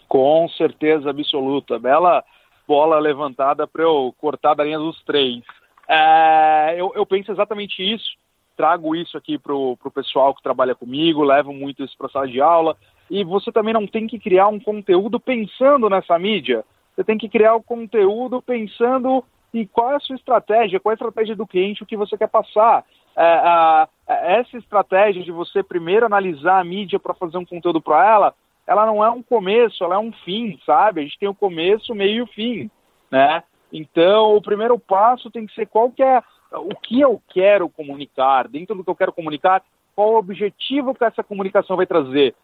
Com 0.08 0.50
certeza 0.50 1.10
absoluta. 1.10 1.80
Bela 1.80 2.24
bola 2.68 3.00
levantada 3.00 3.66
para 3.66 3.84
eu 3.84 4.14
cortar 4.18 4.54
da 4.54 4.64
linha 4.64 4.78
dos 4.78 5.02
três. 5.04 5.42
É, 5.88 6.76
eu, 6.78 6.92
eu, 6.96 7.06
penso 7.06 7.32
exatamente 7.32 7.82
isso. 7.82 8.18
Trago 8.56 8.96
isso 8.96 9.18
aqui 9.18 9.38
para 9.38 9.54
o 9.54 9.78
pessoal 9.94 10.36
que 10.36 10.44
trabalha 10.44 10.76
comigo, 10.76 11.24
levo 11.24 11.54
muito 11.54 11.84
isso 11.84 11.98
para 11.98 12.08
a 12.08 12.10
sala 12.10 12.28
de 12.28 12.40
aula 12.40 12.78
e 13.12 13.26
você 13.26 13.52
também 13.52 13.74
não 13.74 13.86
tem 13.86 14.08
que 14.08 14.18
criar 14.18 14.48
um 14.48 14.60
conteúdo 14.60 15.20
pensando 15.20 15.90
nessa 15.90 16.18
mídia. 16.18 16.64
Você 16.96 17.04
tem 17.04 17.18
que 17.18 17.28
criar 17.28 17.56
o 17.56 17.64
conteúdo 17.64 18.42
pensando 18.42 19.24
em 19.54 19.66
qual 19.66 19.92
é 19.92 19.96
a 19.96 20.00
sua 20.00 20.16
estratégia, 20.16 20.80
qual 20.80 20.92
é 20.92 20.94
a 20.94 20.96
estratégia 20.96 21.36
do 21.36 21.48
cliente, 21.48 21.84
o 21.84 21.86
que 21.86 21.98
você 21.98 22.18
quer 22.18 22.28
passar. 22.28 22.86
É, 23.16 23.24
a, 23.24 23.90
essa 24.08 24.58
estratégia 24.58 25.24
de 25.24 25.32
você 25.32 25.62
primeiro 25.62 26.06
analisar 26.06 26.60
a 26.60 26.64
mídia 26.64 27.00
para 27.00 27.14
fazer 27.14 27.38
um 27.38 27.46
conteúdo 27.46 27.82
para 27.82 28.10
ela, 28.10 28.34
ela 28.66 28.86
não 28.86 29.04
é 29.04 29.10
um 29.10 29.22
começo, 29.22 29.84
ela 29.84 29.96
é 29.96 30.00
um 30.00 30.12
fim, 30.12 30.58
sabe? 30.66 31.02
A 31.02 31.04
gente 31.04 31.20
tem 31.20 31.28
o 31.28 31.36
começo, 31.36 31.94
meio 31.94 32.20
e 32.20 32.22
o 32.22 32.28
fim, 32.28 32.70
né? 33.10 33.44
Então, 33.74 34.36
o 34.36 34.42
primeiro 34.42 34.78
passo 34.80 35.30
tem 35.30 35.46
que 35.46 35.54
ser 35.54 35.66
qual 35.66 35.92
que 35.92 36.04
é 36.04 36.22
o 36.54 36.76
que 36.76 37.00
eu 37.00 37.22
quero 37.30 37.70
comunicar, 37.70 38.48
dentro 38.48 38.76
do 38.76 38.84
que 38.84 38.90
eu 38.90 38.96
quero 38.96 39.14
comunicar, 39.14 39.64
qual 39.96 40.14
o 40.14 40.18
objetivo 40.18 40.94
que 40.94 41.04
essa 41.04 41.24
comunicação 41.24 41.78
vai 41.78 41.86
trazer 41.86 42.36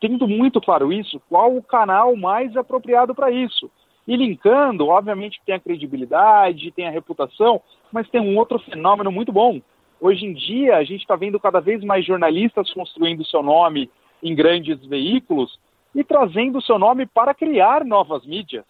tendo 0.00 0.28
muito 0.28 0.60
claro 0.60 0.92
isso, 0.92 1.18
qual 1.30 1.56
o 1.56 1.62
canal 1.62 2.14
mais 2.14 2.54
apropriado 2.56 3.14
para 3.14 3.30
isso. 3.30 3.70
E 4.06 4.16
linkando, 4.16 4.88
obviamente 4.88 5.40
tem 5.46 5.54
a 5.54 5.60
credibilidade, 5.60 6.70
tem 6.72 6.86
a 6.86 6.90
reputação, 6.90 7.60
mas 7.90 8.08
tem 8.10 8.20
um 8.20 8.36
outro 8.36 8.58
fenômeno 8.58 9.10
muito 9.10 9.32
bom. 9.32 9.60
Hoje 10.00 10.26
em 10.26 10.34
dia, 10.34 10.76
a 10.76 10.84
gente 10.84 11.00
está 11.00 11.16
vendo 11.16 11.40
cada 11.40 11.60
vez 11.60 11.82
mais 11.82 12.04
jornalistas 12.04 12.72
construindo 12.72 13.24
seu 13.24 13.42
nome 13.42 13.90
em 14.22 14.34
grandes 14.34 14.84
veículos 14.84 15.58
e 15.94 16.04
trazendo 16.04 16.60
seu 16.60 16.78
nome 16.78 17.06
para 17.06 17.32
criar 17.32 17.84
novas 17.84 18.26
mídias. 18.26 18.64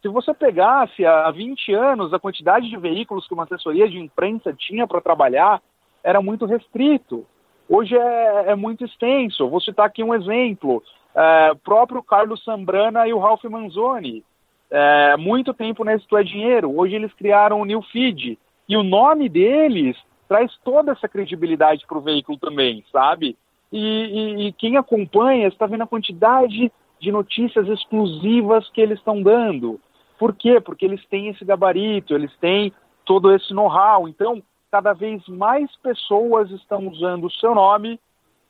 Se 0.00 0.08
você 0.08 0.32
pegasse 0.32 1.04
há 1.04 1.28
20 1.30 1.72
anos 1.72 2.14
a 2.14 2.20
quantidade 2.20 2.68
de 2.68 2.76
veículos 2.76 3.26
que 3.26 3.34
uma 3.34 3.44
assessoria 3.44 3.88
de 3.88 3.98
imprensa 3.98 4.52
tinha 4.52 4.86
para 4.86 5.00
trabalhar, 5.00 5.60
era 6.04 6.22
muito 6.22 6.46
restrito. 6.46 7.26
Hoje 7.68 7.96
é, 7.96 8.50
é, 8.50 8.54
muito 8.54 8.84
extenso. 8.84 9.48
Vou 9.48 9.60
citar 9.60 9.86
aqui 9.86 10.04
um 10.04 10.14
exemplo. 10.14 10.82
É, 11.14 11.52
próprio 11.64 12.02
Carlos 12.02 12.42
Sambrana 12.44 13.08
e 13.08 13.12
o 13.12 13.18
Ralph 13.18 13.42
Manzoni. 13.44 14.24
É, 14.70 15.16
muito 15.16 15.54
tempo 15.54 15.84
nesse 15.84 16.06
Tu 16.06 16.16
é 16.16 16.22
Dinheiro. 16.22 16.76
Hoje 16.76 16.94
eles 16.94 17.12
criaram 17.14 17.60
o 17.60 17.64
New 17.64 17.82
Feed. 17.82 18.38
E 18.68 18.76
o 18.76 18.82
nome 18.82 19.28
deles 19.28 19.96
traz 20.28 20.52
toda 20.62 20.92
essa 20.92 21.08
credibilidade 21.08 21.86
para 21.86 21.98
o 21.98 22.02
veículo 22.02 22.38
também, 22.38 22.84
sabe? 22.92 23.36
E, 23.72 23.78
e, 23.78 24.48
e 24.48 24.52
quem 24.52 24.76
acompanha 24.76 25.48
está 25.48 25.66
vendo 25.66 25.82
a 25.82 25.86
quantidade 25.86 26.70
de 27.00 27.12
notícias 27.12 27.66
exclusivas 27.68 28.68
que 28.70 28.80
eles 28.80 28.98
estão 28.98 29.22
dando. 29.22 29.80
Por 30.18 30.34
quê? 30.34 30.60
Porque 30.60 30.84
eles 30.84 31.04
têm 31.06 31.28
esse 31.28 31.44
gabarito, 31.44 32.14
eles 32.14 32.34
têm 32.38 32.72
todo 33.04 33.32
esse 33.32 33.54
know-how. 33.54 34.08
Então, 34.08 34.42
cada 34.70 34.92
vez 34.92 35.26
mais 35.28 35.74
pessoas 35.76 36.50
estão 36.50 36.88
usando 36.88 37.26
o 37.26 37.30
seu 37.30 37.54
nome 37.54 37.98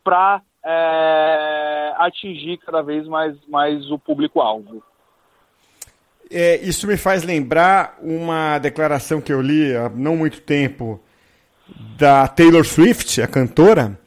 para 0.03 0.43
é, 0.65 1.95
atingir 1.99 2.59
cada 2.59 2.83
vez 2.83 3.07
mais, 3.07 3.37
mais 3.47 3.91
o 3.91 3.99
público-alvo. 3.99 4.83
É, 6.31 6.57
isso 6.63 6.87
me 6.87 6.97
faz 6.97 7.23
lembrar 7.23 7.99
uma 8.03 8.59
declaração 8.59 9.21
que 9.21 9.33
eu 9.33 9.41
li 9.41 9.75
há 9.75 9.89
não 9.89 10.17
muito 10.17 10.41
tempo 10.43 11.01
da 11.99 12.29
Taylor 12.29 12.65
Swift, 12.65 13.21
a 13.23 13.27
cantora, 13.27 13.99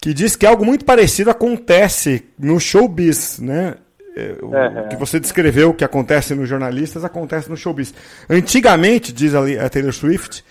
que 0.00 0.12
diz 0.12 0.34
que 0.34 0.44
algo 0.44 0.64
muito 0.64 0.84
parecido 0.84 1.30
acontece 1.30 2.24
no 2.38 2.58
showbiz, 2.58 3.38
né? 3.38 3.76
É, 4.14 4.36
o 4.42 4.54
é, 4.54 4.88
que 4.88 4.96
você 4.96 5.18
descreveu 5.18 5.72
que 5.72 5.84
acontece 5.84 6.34
nos 6.34 6.48
jornalistas 6.48 7.04
acontece 7.04 7.48
no 7.48 7.56
showbiz. 7.56 7.94
Antigamente, 8.28 9.12
diz 9.12 9.34
a 9.34 9.68
Taylor 9.70 9.92
Swift, 9.92 10.44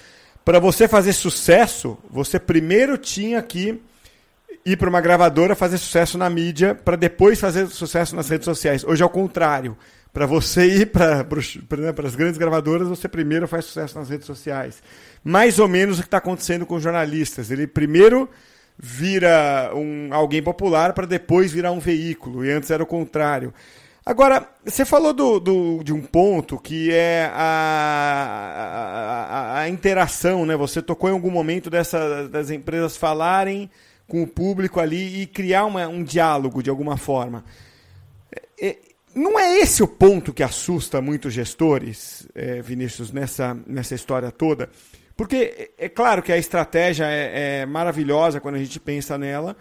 para 0.43 0.59
você 0.59 0.87
fazer 0.87 1.13
sucesso, 1.13 1.97
você 2.09 2.39
primeiro 2.39 2.97
tinha 2.97 3.41
que 3.41 3.79
ir 4.65 4.77
para 4.77 4.89
uma 4.89 5.01
gravadora 5.01 5.55
fazer 5.55 5.77
sucesso 5.77 6.17
na 6.17 6.29
mídia 6.29 6.73
para 6.73 6.95
depois 6.95 7.39
fazer 7.39 7.67
sucesso 7.67 8.15
nas 8.15 8.29
redes 8.29 8.45
sociais. 8.45 8.83
Hoje 8.83 9.03
é 9.03 9.05
o 9.05 9.09
contrário. 9.09 9.77
Para 10.13 10.25
você 10.25 10.65
ir 10.65 10.91
para 10.91 11.23
né, 11.77 11.93
as 12.05 12.15
grandes 12.15 12.37
gravadoras, 12.37 12.87
você 12.87 13.07
primeiro 13.07 13.47
faz 13.47 13.65
sucesso 13.65 13.97
nas 13.97 14.09
redes 14.09 14.27
sociais 14.27 14.81
mais 15.23 15.59
ou 15.59 15.67
menos 15.67 15.99
o 15.99 16.01
que 16.01 16.07
está 16.07 16.17
acontecendo 16.17 16.65
com 16.65 16.75
os 16.75 16.83
jornalistas. 16.83 17.51
Ele 17.51 17.67
primeiro 17.67 18.29
vira 18.77 19.71
um, 19.75 20.09
alguém 20.11 20.41
popular 20.41 20.93
para 20.93 21.05
depois 21.05 21.51
virar 21.51 21.71
um 21.71 21.79
veículo, 21.79 22.43
e 22.43 22.51
antes 22.51 22.71
era 22.71 22.81
o 22.81 22.87
contrário. 22.87 23.53
Agora, 24.03 24.49
você 24.65 24.83
falou 24.83 25.13
do, 25.13 25.39
do, 25.39 25.83
de 25.83 25.93
um 25.93 26.01
ponto 26.01 26.57
que 26.57 26.91
é 26.91 27.29
a, 27.31 28.47
a, 29.29 29.59
a, 29.59 29.69
interação, 29.69 30.43
né? 30.43 30.55
Você 30.55 30.81
tocou 30.81 31.07
em 31.07 31.13
algum 31.13 31.29
momento 31.29 31.69
dessa, 31.69 32.27
das 32.27 32.49
empresas 32.49 32.97
falarem 32.97 33.69
com 34.07 34.23
o 34.23 34.27
público 34.27 34.79
ali 34.79 35.21
e 35.21 35.27
criar 35.27 35.65
uma, 35.65 35.87
um 35.87 36.03
diálogo 36.03 36.63
de 36.63 36.69
alguma 36.71 36.97
forma. 36.97 37.45
Não 39.13 39.39
é 39.39 39.59
esse 39.59 39.83
o 39.83 39.87
ponto 39.87 40.33
que 40.33 40.43
assusta 40.43 41.01
muitos 41.01 41.33
gestores, 41.33 42.27
é, 42.33 42.61
Vinícius, 42.61 43.11
nessa, 43.11 43.57
nessa 43.67 43.95
história 43.95 44.31
toda? 44.31 44.69
Porque 45.15 45.71
é, 45.77 45.85
é 45.85 45.89
claro 45.89 46.23
que 46.23 46.31
a 46.31 46.37
estratégia 46.37 47.05
é, 47.05 47.61
é 47.61 47.65
maravilhosa 47.65 48.39
quando 48.39 48.55
a 48.55 48.59
gente 48.59 48.79
pensa 48.79 49.17
nela. 49.17 49.55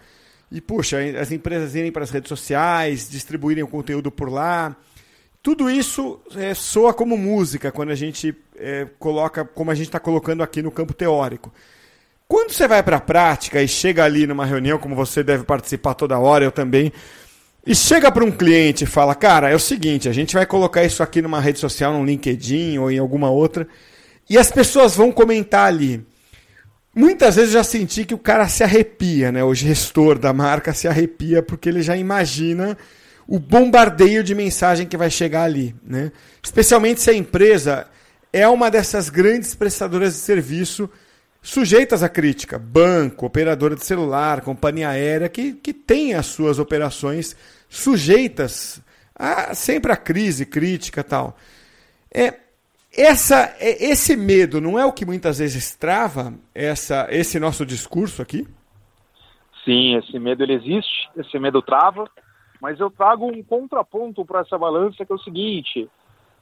E, 0.51 0.59
puxa, 0.59 0.97
as 1.19 1.31
empresas 1.31 1.75
irem 1.75 1.91
para 1.91 2.03
as 2.03 2.09
redes 2.09 2.27
sociais, 2.27 3.09
distribuírem 3.09 3.63
o 3.63 3.67
conteúdo 3.67 4.11
por 4.11 4.29
lá. 4.29 4.75
Tudo 5.41 5.69
isso 5.69 6.19
é, 6.35 6.53
soa 6.53 6.93
como 6.93 7.17
música 7.17 7.71
quando 7.71 7.91
a 7.91 7.95
gente 7.95 8.35
é, 8.57 8.87
coloca, 8.99 9.45
como 9.45 9.71
a 9.71 9.75
gente 9.75 9.87
está 9.87 9.99
colocando 9.99 10.43
aqui 10.43 10.61
no 10.61 10.71
campo 10.71 10.93
teórico. 10.93 11.53
Quando 12.27 12.51
você 12.51 12.67
vai 12.67 12.83
para 12.83 12.97
a 12.97 13.01
prática 13.01 13.61
e 13.61 13.67
chega 13.67 14.03
ali 14.03 14.27
numa 14.27 14.45
reunião, 14.45 14.77
como 14.77 14.95
você 14.95 15.23
deve 15.23 15.43
participar 15.43 15.95
toda 15.95 16.17
hora, 16.17 16.45
eu 16.45 16.51
também, 16.51 16.93
e 17.65 17.75
chega 17.75 18.11
para 18.11 18.25
um 18.25 18.31
cliente 18.31 18.83
e 18.83 18.87
fala: 18.87 19.13
Cara, 19.13 19.49
é 19.49 19.55
o 19.55 19.59
seguinte, 19.59 20.09
a 20.09 20.13
gente 20.13 20.33
vai 20.33 20.45
colocar 20.45 20.83
isso 20.83 21.03
aqui 21.03 21.21
numa 21.21 21.39
rede 21.39 21.59
social, 21.59 21.93
no 21.93 22.05
LinkedIn 22.05 22.77
ou 22.77 22.91
em 22.91 22.97
alguma 22.97 23.29
outra. 23.29 23.67
E 24.29 24.37
as 24.37 24.51
pessoas 24.51 24.95
vão 24.95 25.11
comentar 25.11 25.67
ali. 25.67 26.05
Muitas 26.93 27.35
vezes 27.35 27.53
eu 27.53 27.59
já 27.59 27.63
senti 27.63 28.03
que 28.03 28.13
o 28.13 28.17
cara 28.17 28.47
se 28.47 28.63
arrepia, 28.63 29.31
né? 29.31 29.43
O 29.43 29.53
gestor 29.53 30.17
da 30.17 30.33
marca 30.33 30.73
se 30.73 30.87
arrepia 30.87 31.41
porque 31.41 31.69
ele 31.69 31.81
já 31.81 31.95
imagina 31.95 32.77
o 33.27 33.39
bombardeio 33.39 34.23
de 34.23 34.35
mensagem 34.35 34.85
que 34.85 34.97
vai 34.97 35.09
chegar 35.09 35.43
ali, 35.43 35.73
né? 35.85 36.11
Especialmente 36.43 37.01
se 37.01 37.09
a 37.09 37.13
empresa 37.13 37.87
é 38.33 38.47
uma 38.47 38.69
dessas 38.69 39.09
grandes 39.09 39.55
prestadoras 39.55 40.13
de 40.13 40.19
serviço 40.19 40.89
sujeitas 41.41 42.03
à 42.03 42.09
crítica, 42.09 42.59
banco, 42.59 43.25
operadora 43.25 43.75
de 43.75 43.83
celular, 43.83 44.41
companhia 44.41 44.89
aérea, 44.89 45.27
que, 45.27 45.53
que 45.53 45.73
tem 45.73 46.13
as 46.13 46.27
suas 46.27 46.59
operações 46.59 47.35
sujeitas 47.67 48.81
a, 49.15 49.53
sempre 49.53 49.91
à 49.91 49.97
crise, 49.97 50.45
crítica 50.45 51.03
tal. 51.03 51.35
É, 52.13 52.39
essa, 52.95 53.55
é, 53.59 53.85
esse 53.85 54.15
medo 54.15 54.59
não 54.59 54.77
é 54.77 54.85
o 54.85 54.91
que 54.91 55.05
muitas 55.05 55.39
vezes 55.39 55.75
trava 55.75 56.33
essa, 56.53 57.07
esse 57.09 57.39
nosso 57.39 57.65
discurso 57.65 58.21
aqui? 58.21 58.47
Sim, 59.63 59.95
esse 59.95 60.17
medo 60.19 60.43
ele 60.43 60.53
existe, 60.53 61.09
esse 61.15 61.37
medo 61.39 61.61
trava, 61.61 62.09
mas 62.59 62.79
eu 62.79 62.89
trago 62.89 63.27
um 63.27 63.43
contraponto 63.43 64.25
para 64.25 64.41
essa 64.41 64.57
balança 64.57 65.05
que 65.05 65.11
é 65.11 65.15
o 65.15 65.19
seguinte: 65.19 65.89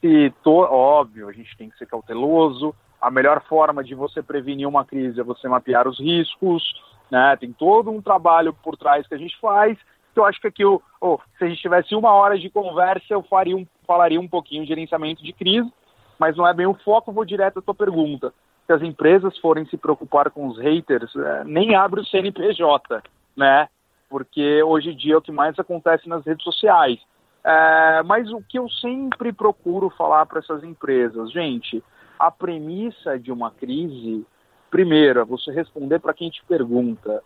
se 0.02 0.34
to, 0.44 0.52
óbvio, 0.52 1.28
a 1.28 1.34
gente 1.34 1.56
tem 1.58 1.70
que 1.70 1.78
ser 1.78 1.86
cauteloso. 1.86 2.74
A 3.02 3.10
melhor 3.10 3.42
forma 3.44 3.84
de 3.84 3.96
você 3.96 4.22
prevenir 4.22 4.68
uma 4.68 4.86
crise 4.86 5.20
é 5.20 5.24
você 5.24 5.48
mapear 5.48 5.88
os 5.88 6.00
riscos, 6.00 6.64
né? 7.10 7.36
Tem 7.38 7.52
todo 7.52 7.90
um 7.90 8.02
trabalho 8.02 8.54
por 8.54 8.76
trás 8.78 9.08
que 9.08 9.16
a 9.16 9.18
gente 9.18 9.38
faz. 9.40 9.78
eu 10.16 10.26
acho 10.26 10.42
que 10.42 10.48
aqui, 10.48 10.66
oh, 10.66 11.20
se 11.38 11.46
a 11.46 11.48
gente 11.48 11.62
tivesse 11.62 11.96
uma 11.96 12.12
hora 12.12 12.38
de 12.38 12.50
conversa, 12.50 13.06
eu 13.14 13.24
faria 13.24 13.56
um, 13.56 13.66
falaria 13.88 14.20
um 14.20 14.28
pouquinho 14.28 14.64
de 14.64 14.70
gerenciamento 14.70 15.24
de 15.24 15.32
crise 15.32 15.72
mas 16.20 16.36
não 16.36 16.46
é 16.46 16.54
bem 16.54 16.68
o 16.68 16.74
foco, 16.74 17.14
vou 17.14 17.24
direto 17.24 17.60
à 17.60 17.62
tua 17.62 17.74
pergunta. 17.74 18.34
Se 18.68 18.74
as 18.74 18.82
empresas 18.82 19.36
forem 19.40 19.66
se 19.66 19.78
preocupar 19.78 20.30
com 20.30 20.48
os 20.48 20.60
haters, 20.60 21.16
é, 21.16 21.44
nem 21.46 21.74
abre 21.74 22.02
o 22.02 22.06
CNPJ, 22.06 23.02
né? 23.36 23.70
Porque 24.10 24.62
hoje 24.62 24.92
em 24.92 24.96
dia 24.96 25.14
é 25.14 25.18
o 25.18 25.22
que 25.22 25.32
mais 25.32 25.58
acontece 25.58 26.10
nas 26.10 26.26
redes 26.26 26.44
sociais. 26.44 27.00
É, 27.44 28.04
mas 28.04 28.30
o 28.32 28.44
que 28.48 28.60
eu 28.60 28.70
sempre 28.70 29.32
procuro 29.32 29.90
falar 29.92 30.26
para 30.26 30.40
essas 30.40 30.62
empresas, 30.64 31.32
gente, 31.32 31.82
a 32.20 32.30
premissa 32.30 33.18
de 33.18 33.32
uma 33.32 33.50
crise, 33.50 34.26
primeiro, 34.70 35.22
é 35.22 35.26
você 35.26 35.52
responder 35.52 36.00
para 36.00 36.14
quem 36.14 36.30
te 36.30 36.44
pergunta, 36.46 37.24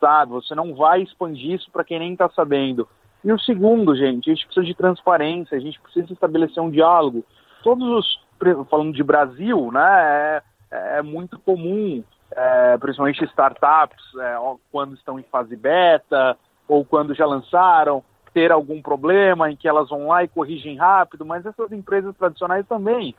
sabe? 0.00 0.32
Você 0.32 0.54
não 0.54 0.74
vai 0.74 1.02
expandir 1.02 1.54
isso 1.54 1.70
para 1.72 1.84
quem 1.84 1.98
nem 1.98 2.12
está 2.12 2.30
sabendo. 2.30 2.88
E 3.24 3.32
o 3.32 3.38
segundo, 3.40 3.96
gente, 3.96 4.30
a 4.30 4.34
gente 4.34 4.46
precisa 4.46 4.64
de 4.64 4.74
transparência, 4.74 5.56
a 5.56 5.60
gente 5.60 5.80
precisa 5.80 6.12
estabelecer 6.12 6.62
um 6.62 6.70
diálogo. 6.70 7.24
Todos 7.64 7.86
os 7.88 8.28
falando 8.70 8.92
de 8.92 9.02
Brasil, 9.02 9.72
né, 9.72 10.40
é, 10.70 10.98
é 10.98 11.02
muito 11.02 11.40
comum, 11.40 12.04
é, 12.30 12.78
principalmente 12.78 13.24
startups, 13.24 14.04
é, 14.20 14.36
quando 14.70 14.94
estão 14.94 15.18
em 15.18 15.24
fase 15.24 15.56
beta 15.56 16.36
ou 16.68 16.84
quando 16.84 17.14
já 17.14 17.26
lançaram, 17.26 18.04
ter 18.32 18.52
algum 18.52 18.80
problema 18.80 19.50
em 19.50 19.56
que 19.56 19.66
elas 19.66 19.88
vão 19.88 20.08
lá 20.08 20.22
e 20.22 20.28
corrigem 20.28 20.76
rápido, 20.76 21.24
mas 21.24 21.44
essas 21.44 21.72
empresas 21.72 22.14
tradicionais 22.16 22.66
também. 22.68 23.14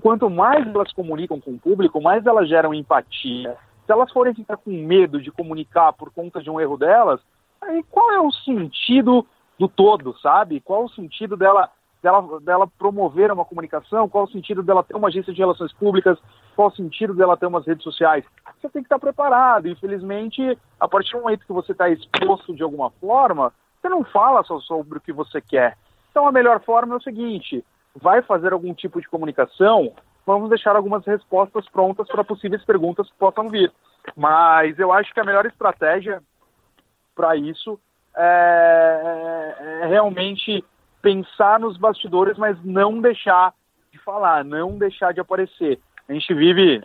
Quanto 0.00 0.28
mais 0.28 0.66
elas 0.66 0.92
comunicam 0.92 1.40
com 1.40 1.52
o 1.52 1.58
público, 1.58 2.00
mais 2.00 2.26
elas 2.26 2.48
geram 2.48 2.74
empatia. 2.74 3.56
Se 3.86 3.92
elas 3.92 4.10
forem 4.12 4.34
ficar 4.34 4.56
com 4.56 4.70
medo 4.70 5.20
de 5.20 5.30
comunicar 5.30 5.92
por 5.92 6.10
conta 6.10 6.42
de 6.42 6.50
um 6.50 6.60
erro 6.60 6.76
delas, 6.76 7.20
aí 7.60 7.82
qual 7.90 8.10
é 8.12 8.20
o 8.20 8.32
sentido 8.32 9.26
do 9.58 9.68
todo, 9.68 10.18
sabe? 10.18 10.60
Qual 10.60 10.84
o 10.84 10.90
sentido 10.90 11.36
dela 11.36 11.70
dela, 12.04 12.40
dela 12.40 12.66
promover 12.66 13.32
uma 13.32 13.44
comunicação, 13.44 14.08
qual 14.08 14.24
o 14.24 14.30
sentido 14.30 14.62
dela 14.62 14.84
ter 14.84 14.94
uma 14.94 15.08
agência 15.08 15.32
de 15.32 15.38
relações 15.38 15.72
públicas, 15.72 16.18
qual 16.54 16.68
o 16.68 16.76
sentido 16.76 17.14
dela 17.14 17.36
ter 17.36 17.46
umas 17.46 17.66
redes 17.66 17.82
sociais. 17.82 18.24
Você 18.60 18.68
tem 18.68 18.82
que 18.82 18.86
estar 18.86 18.98
preparado. 18.98 19.66
Infelizmente, 19.66 20.56
a 20.78 20.86
partir 20.86 21.12
do 21.12 21.22
momento 21.22 21.46
que 21.46 21.52
você 21.52 21.72
está 21.72 21.88
exposto 21.88 22.54
de 22.54 22.62
alguma 22.62 22.90
forma, 22.90 23.52
você 23.80 23.88
não 23.88 24.04
fala 24.04 24.44
só 24.44 24.60
sobre 24.60 24.98
o 24.98 25.00
que 25.00 25.12
você 25.12 25.40
quer. 25.40 25.76
Então, 26.10 26.28
a 26.28 26.32
melhor 26.32 26.60
forma 26.60 26.94
é 26.94 26.98
o 26.98 27.02
seguinte: 27.02 27.64
vai 27.94 28.22
fazer 28.22 28.52
algum 28.52 28.74
tipo 28.74 29.00
de 29.00 29.08
comunicação, 29.08 29.92
vamos 30.26 30.48
deixar 30.48 30.76
algumas 30.76 31.04
respostas 31.04 31.68
prontas 31.68 32.08
para 32.08 32.24
possíveis 32.24 32.64
perguntas 32.64 33.08
que 33.08 33.16
possam 33.16 33.48
vir. 33.48 33.72
Mas 34.16 34.78
eu 34.78 34.92
acho 34.92 35.12
que 35.12 35.20
a 35.20 35.24
melhor 35.24 35.46
estratégia 35.46 36.22
para 37.14 37.36
isso 37.36 37.78
é, 38.16 39.54
é, 39.58 39.84
é 39.84 39.86
realmente 39.86 40.64
pensar 41.00 41.60
nos 41.60 41.76
bastidores, 41.76 42.38
mas 42.38 42.56
não 42.64 43.00
deixar 43.00 43.52
de 43.92 43.98
falar, 43.98 44.44
não 44.44 44.78
deixar 44.78 45.12
de 45.12 45.20
aparecer. 45.20 45.78
A 46.08 46.12
gente 46.12 46.32
vive 46.34 46.82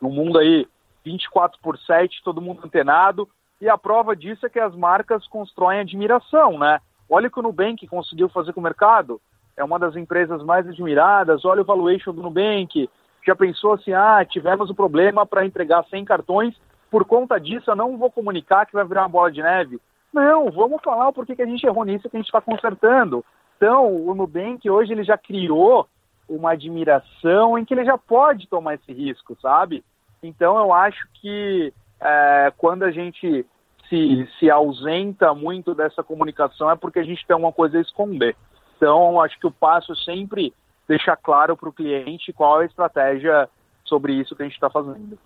num 0.00 0.10
mundo 0.10 0.38
aí 0.38 0.66
24 1.04 1.58
por 1.60 1.78
7, 1.78 2.22
todo 2.24 2.40
mundo 2.40 2.62
antenado. 2.64 3.28
E 3.60 3.68
a 3.68 3.78
prova 3.78 4.16
disso 4.16 4.46
é 4.46 4.48
que 4.50 4.58
as 4.58 4.74
marcas 4.74 5.26
constroem 5.28 5.80
admiração, 5.80 6.58
né? 6.58 6.80
Olha 7.08 7.28
o 7.28 7.30
que 7.30 7.38
o 7.38 7.42
Nubank 7.42 7.86
conseguiu 7.86 8.28
fazer 8.28 8.52
com 8.52 8.60
o 8.60 8.62
mercado. 8.62 9.20
É 9.62 9.64
uma 9.64 9.78
das 9.78 9.94
empresas 9.94 10.42
mais 10.42 10.66
admiradas. 10.66 11.44
Olha 11.44 11.62
o 11.62 11.64
valuation 11.64 12.12
do 12.12 12.20
Nubank. 12.20 12.90
Já 13.24 13.36
pensou 13.36 13.74
assim, 13.74 13.92
ah, 13.92 14.24
tivemos 14.28 14.68
um 14.68 14.74
problema 14.74 15.24
para 15.24 15.46
entregar 15.46 15.84
100 15.84 16.04
cartões. 16.04 16.60
Por 16.90 17.04
conta 17.04 17.38
disso, 17.38 17.70
eu 17.70 17.76
não 17.76 17.96
vou 17.96 18.10
comunicar 18.10 18.66
que 18.66 18.72
vai 18.72 18.84
virar 18.84 19.02
uma 19.02 19.08
bola 19.08 19.30
de 19.30 19.40
neve. 19.40 19.80
Não, 20.12 20.50
vamos 20.50 20.82
falar 20.82 21.08
o 21.08 21.12
porquê 21.12 21.36
que 21.36 21.42
a 21.42 21.46
gente 21.46 21.64
errou 21.64 21.84
nisso 21.84 22.10
que 22.10 22.16
a 22.16 22.18
gente 22.18 22.26
está 22.26 22.40
consertando. 22.40 23.24
Então, 23.56 24.04
o 24.04 24.12
Nubank 24.16 24.68
hoje 24.68 24.92
ele 24.92 25.04
já 25.04 25.16
criou 25.16 25.86
uma 26.28 26.52
admiração 26.52 27.56
em 27.56 27.64
que 27.64 27.72
ele 27.72 27.84
já 27.84 27.96
pode 27.96 28.48
tomar 28.48 28.74
esse 28.74 28.92
risco, 28.92 29.38
sabe? 29.40 29.84
Então, 30.20 30.58
eu 30.58 30.72
acho 30.72 31.06
que 31.20 31.72
é, 32.00 32.52
quando 32.58 32.82
a 32.82 32.90
gente 32.90 33.46
se, 33.88 34.28
se 34.40 34.50
ausenta 34.50 35.32
muito 35.32 35.72
dessa 35.72 36.02
comunicação 36.02 36.68
é 36.68 36.74
porque 36.74 36.98
a 36.98 37.04
gente 37.04 37.24
tem 37.24 37.36
uma 37.36 37.52
coisa 37.52 37.78
a 37.78 37.80
esconder. 37.80 38.34
Então, 38.82 39.20
acho 39.20 39.38
que 39.38 39.46
o 39.46 39.52
passo 39.52 39.92
é 39.92 39.94
sempre 39.94 40.52
deixar 40.88 41.16
claro 41.16 41.56
para 41.56 41.68
o 41.68 41.72
cliente 41.72 42.32
qual 42.32 42.58
a 42.58 42.64
estratégia 42.64 43.48
sobre 43.84 44.12
isso 44.12 44.34
que 44.34 44.42
a 44.42 44.44
gente 44.44 44.56
está 44.56 44.68
fazendo. 44.68 45.16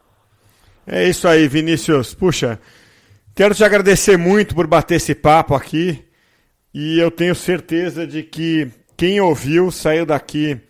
É 0.87 1.09
isso 1.09 1.27
aí, 1.27 1.49
Vinícius. 1.49 2.13
Puxa, 2.13 2.61
quero 3.35 3.55
te 3.55 3.65
agradecer 3.65 4.19
muito 4.19 4.55
por 4.55 4.67
bater 4.67 4.97
esse 4.97 5.15
papo 5.15 5.55
aqui. 5.55 6.05
E 6.75 6.99
eu 6.99 7.11
tenho 7.11 7.35
certeza 7.35 8.07
de 8.07 8.23
que 8.23 8.71
quem 8.95 9.23
ouviu 9.23 9.71
saiu 9.71 10.05
daqui 10.05 10.61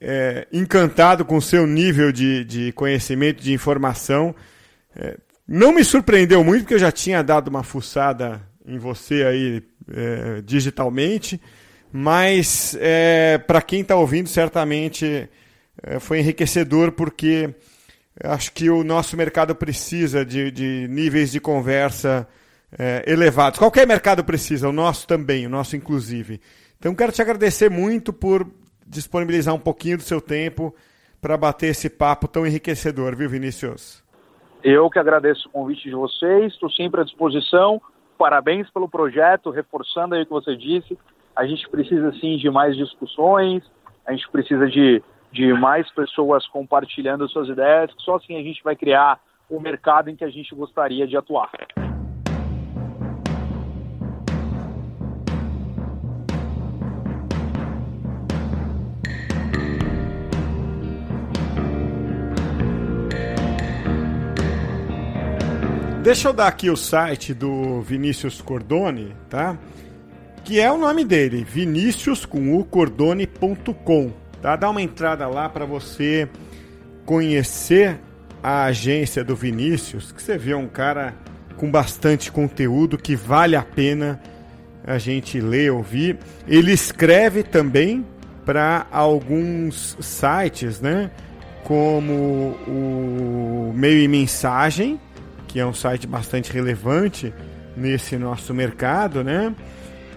é, 0.00 0.48
encantado 0.52 1.24
com 1.24 1.36
o 1.36 1.42
seu 1.42 1.64
nível 1.64 2.10
de, 2.10 2.44
de 2.44 2.72
conhecimento, 2.72 3.40
de 3.40 3.52
informação. 3.52 4.34
É, 4.96 5.16
não 5.46 5.70
me 5.70 5.84
surpreendeu 5.84 6.42
muito, 6.42 6.62
porque 6.62 6.74
eu 6.74 6.80
já 6.80 6.90
tinha 6.90 7.22
dado 7.22 7.46
uma 7.46 7.62
fuçada 7.62 8.42
em 8.66 8.78
você 8.78 9.22
aí 9.24 9.62
é, 9.92 10.42
digitalmente, 10.42 11.40
mas 11.92 12.76
é, 12.80 13.38
para 13.38 13.60
quem 13.62 13.80
está 13.80 13.96
ouvindo, 13.96 14.28
certamente 14.28 15.28
é, 15.82 15.98
foi 15.98 16.20
enriquecedor, 16.20 16.92
porque 16.92 17.54
acho 18.22 18.52
que 18.52 18.70
o 18.70 18.84
nosso 18.84 19.16
mercado 19.16 19.54
precisa 19.54 20.24
de, 20.24 20.50
de 20.50 20.86
níveis 20.88 21.32
de 21.32 21.40
conversa 21.40 22.28
é, 22.78 23.02
elevados. 23.06 23.58
Qualquer 23.58 23.86
mercado 23.86 24.24
precisa, 24.24 24.68
o 24.68 24.72
nosso 24.72 25.06
também, 25.06 25.46
o 25.46 25.50
nosso 25.50 25.76
inclusive. 25.76 26.40
Então 26.78 26.94
quero 26.94 27.12
te 27.12 27.22
agradecer 27.22 27.70
muito 27.70 28.12
por 28.12 28.46
disponibilizar 28.86 29.54
um 29.54 29.58
pouquinho 29.58 29.96
do 29.96 30.02
seu 30.02 30.20
tempo 30.20 30.74
para 31.20 31.36
bater 31.36 31.68
esse 31.68 31.90
papo 31.90 32.26
tão 32.26 32.46
enriquecedor, 32.46 33.14
viu, 33.14 33.28
Vinícius? 33.28 34.02
Eu 34.62 34.90
que 34.90 34.98
agradeço 34.98 35.48
o 35.48 35.52
convite 35.52 35.88
de 35.88 35.94
vocês, 35.94 36.52
estou 36.52 36.70
sempre 36.70 37.00
à 37.00 37.04
disposição. 37.04 37.80
Parabéns 38.18 38.68
pelo 38.70 38.88
projeto, 38.88 39.50
reforçando 39.50 40.14
aí 40.14 40.22
o 40.22 40.26
que 40.26 40.32
você 40.32 40.56
disse. 40.56 40.98
A 41.34 41.46
gente 41.46 41.68
precisa 41.68 42.12
sim 42.20 42.36
de 42.36 42.50
mais 42.50 42.76
discussões, 42.76 43.62
a 44.06 44.12
gente 44.12 44.28
precisa 44.30 44.66
de, 44.66 45.02
de 45.32 45.52
mais 45.54 45.90
pessoas 45.92 46.46
compartilhando 46.48 47.28
suas 47.28 47.48
ideias, 47.48 47.90
só 47.98 48.16
assim 48.16 48.36
a 48.36 48.42
gente 48.42 48.62
vai 48.62 48.76
criar 48.76 49.20
o 49.48 49.60
mercado 49.60 50.10
em 50.10 50.16
que 50.16 50.24
a 50.24 50.30
gente 50.30 50.54
gostaria 50.54 51.06
de 51.06 51.16
atuar. 51.16 51.50
Deixa 66.02 66.28
eu 66.28 66.32
dar 66.32 66.48
aqui 66.48 66.70
o 66.70 66.76
site 66.76 67.34
do 67.34 67.82
Vinícius 67.82 68.40
Cordone, 68.40 69.14
tá? 69.28 69.56
Que 70.44 70.60
é 70.60 70.70
o 70.70 70.78
nome 70.78 71.04
dele, 71.04 71.44
vinicius 71.44 72.24
com 72.24 72.58
o 72.58 72.64
cordone.com, 72.64 74.12
tá? 74.42 74.56
Dá 74.56 74.70
uma 74.70 74.82
entrada 74.82 75.28
lá 75.28 75.48
para 75.48 75.64
você 75.64 76.28
conhecer 77.04 78.00
a 78.42 78.64
agência 78.64 79.22
do 79.22 79.36
Vinícius, 79.36 80.12
que 80.12 80.22
você 80.22 80.38
vê 80.38 80.54
um 80.54 80.66
cara 80.66 81.14
com 81.56 81.70
bastante 81.70 82.32
conteúdo 82.32 82.96
que 82.96 83.14
vale 83.14 83.54
a 83.54 83.62
pena 83.62 84.20
a 84.86 84.96
gente 84.98 85.40
ler, 85.40 85.70
ouvir. 85.70 86.18
Ele 86.48 86.72
escreve 86.72 87.42
também 87.42 88.04
para 88.44 88.86
alguns 88.90 89.96
sites, 90.00 90.80
né? 90.80 91.10
Como 91.64 92.56
o 92.66 93.72
Meio 93.74 94.00
e 94.00 94.08
Mensagem, 94.08 94.98
que 95.46 95.60
é 95.60 95.66
um 95.66 95.74
site 95.74 96.06
bastante 96.06 96.52
relevante 96.52 97.32
nesse 97.76 98.16
nosso 98.16 98.54
mercado, 98.54 99.22
né? 99.22 99.54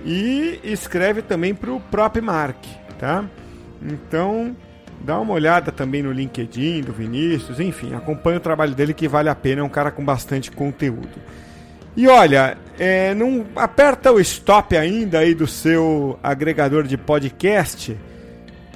E 0.05 0.59
escreve 0.63 1.21
também 1.21 1.53
para 1.53 1.71
o 1.71 1.79
próprio 1.79 2.23
Mark, 2.23 2.63
tá? 2.99 3.23
Então, 3.81 4.55
dá 5.01 5.19
uma 5.19 5.33
olhada 5.33 5.71
também 5.71 6.03
no 6.03 6.11
LinkedIn 6.11 6.81
do 6.81 6.93
Vinícius, 6.93 7.59
enfim, 7.59 7.93
acompanha 7.93 8.37
o 8.37 8.41
trabalho 8.41 8.73
dele 8.73 8.93
que 8.93 9.07
vale 9.07 9.29
a 9.29 9.35
pena, 9.35 9.61
é 9.61 9.63
um 9.63 9.69
cara 9.69 9.91
com 9.91 10.03
bastante 10.03 10.51
conteúdo. 10.51 11.19
E 11.95 12.07
olha, 12.07 12.57
é, 12.79 13.13
não 13.13 13.45
aperta 13.55 14.11
o 14.11 14.19
stop 14.19 14.75
ainda 14.75 15.19
aí 15.19 15.35
do 15.35 15.45
seu 15.45 16.17
agregador 16.23 16.83
de 16.83 16.97
podcast, 16.97 17.95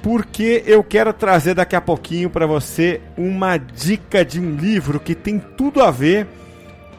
porque 0.02 0.62
eu 0.66 0.84
quero 0.84 1.12
trazer 1.12 1.54
daqui 1.54 1.74
a 1.74 1.80
pouquinho 1.80 2.30
para 2.30 2.46
você 2.46 3.00
uma 3.16 3.56
dica 3.56 4.24
de 4.24 4.38
um 4.38 4.54
livro 4.54 5.00
que 5.00 5.14
tem 5.14 5.38
tudo 5.38 5.82
a 5.82 5.90
ver 5.90 6.26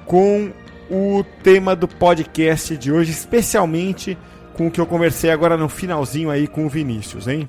com 0.06 0.52
o 0.90 1.24
tema 1.44 1.76
do 1.76 1.88
podcast 1.88 2.76
de 2.76 2.92
hoje, 2.92 3.12
especialmente 3.12 4.18
com 4.54 4.68
o 4.68 4.72
que 4.72 4.82
eu 4.82 4.86
conversei 4.86 5.30
agora 5.30 5.56
no 5.56 5.70
finalzinho 5.70 6.30
aí 6.30 6.48
com 6.48 6.66
o 6.66 6.70
Vinícius, 6.70 7.28
hein? 7.28 7.46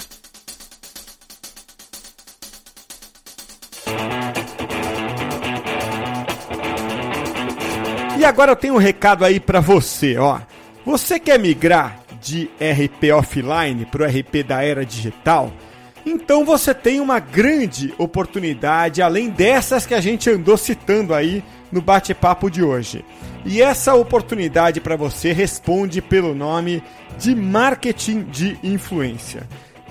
E 8.19 8.25
agora 8.25 8.53
eu 8.53 8.57
tenho 8.57 8.75
um 8.75 8.79
recado 8.79 9.25
aí 9.25 9.41
para 9.41 9.61
você, 9.61 10.19
ó. 10.19 10.41
Você 10.85 11.19
quer 11.19 11.39
migrar 11.39 12.01
de 12.21 12.51
RP 12.61 13.11
offline 13.15 13.87
para 13.87 14.03
o 14.03 14.07
RP 14.07 14.43
da 14.47 14.63
era 14.63 14.85
digital? 14.85 15.51
Então 16.05 16.45
você 16.45 16.75
tem 16.75 17.01
uma 17.01 17.19
grande 17.19 17.95
oportunidade, 17.97 19.01
além 19.01 19.31
dessas 19.31 19.87
que 19.87 19.95
a 19.95 20.01
gente 20.01 20.29
andou 20.29 20.57
citando 20.57 21.15
aí 21.15 21.43
no 21.71 21.81
bate-papo 21.81 22.51
de 22.51 22.63
hoje. 22.63 23.05
E 23.45 23.63
essa 23.63 23.95
oportunidade 23.95 24.81
para 24.81 24.97
você 24.97 25.33
responde 25.33 26.03
pelo 26.03 26.35
nome 26.35 26.83
de 27.19 27.35
marketing 27.35 28.23
de 28.25 28.59
influência. 28.63 29.47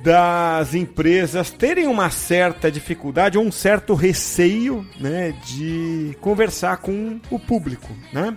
das 0.02 0.74
empresas 0.74 1.50
terem 1.50 1.86
uma 1.86 2.10
certa 2.10 2.70
dificuldade 2.70 3.38
ou 3.38 3.44
um 3.44 3.50
certo 3.50 3.94
receio 3.94 4.86
né, 5.00 5.34
de 5.46 6.14
conversar 6.20 6.76
com 6.76 7.18
o 7.30 7.38
público, 7.38 7.88
né? 8.12 8.36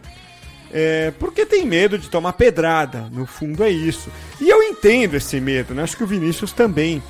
É, 0.72 1.12
porque 1.20 1.46
tem 1.46 1.66
medo 1.66 1.98
de 1.98 2.10
tomar 2.10 2.34
pedrada, 2.34 3.10
no 3.12 3.26
fundo 3.26 3.66
é 3.66 3.70
isso. 3.70 4.10
E 4.40 4.48
eu 4.48 4.64
entendo 4.64 5.16
esse 5.16 5.42
medo, 5.42 5.74
né? 5.74 5.84
acho 5.84 5.98
que 5.98 6.04
o 6.06 6.08
Vinícius 6.08 6.54
também. 6.54 7.04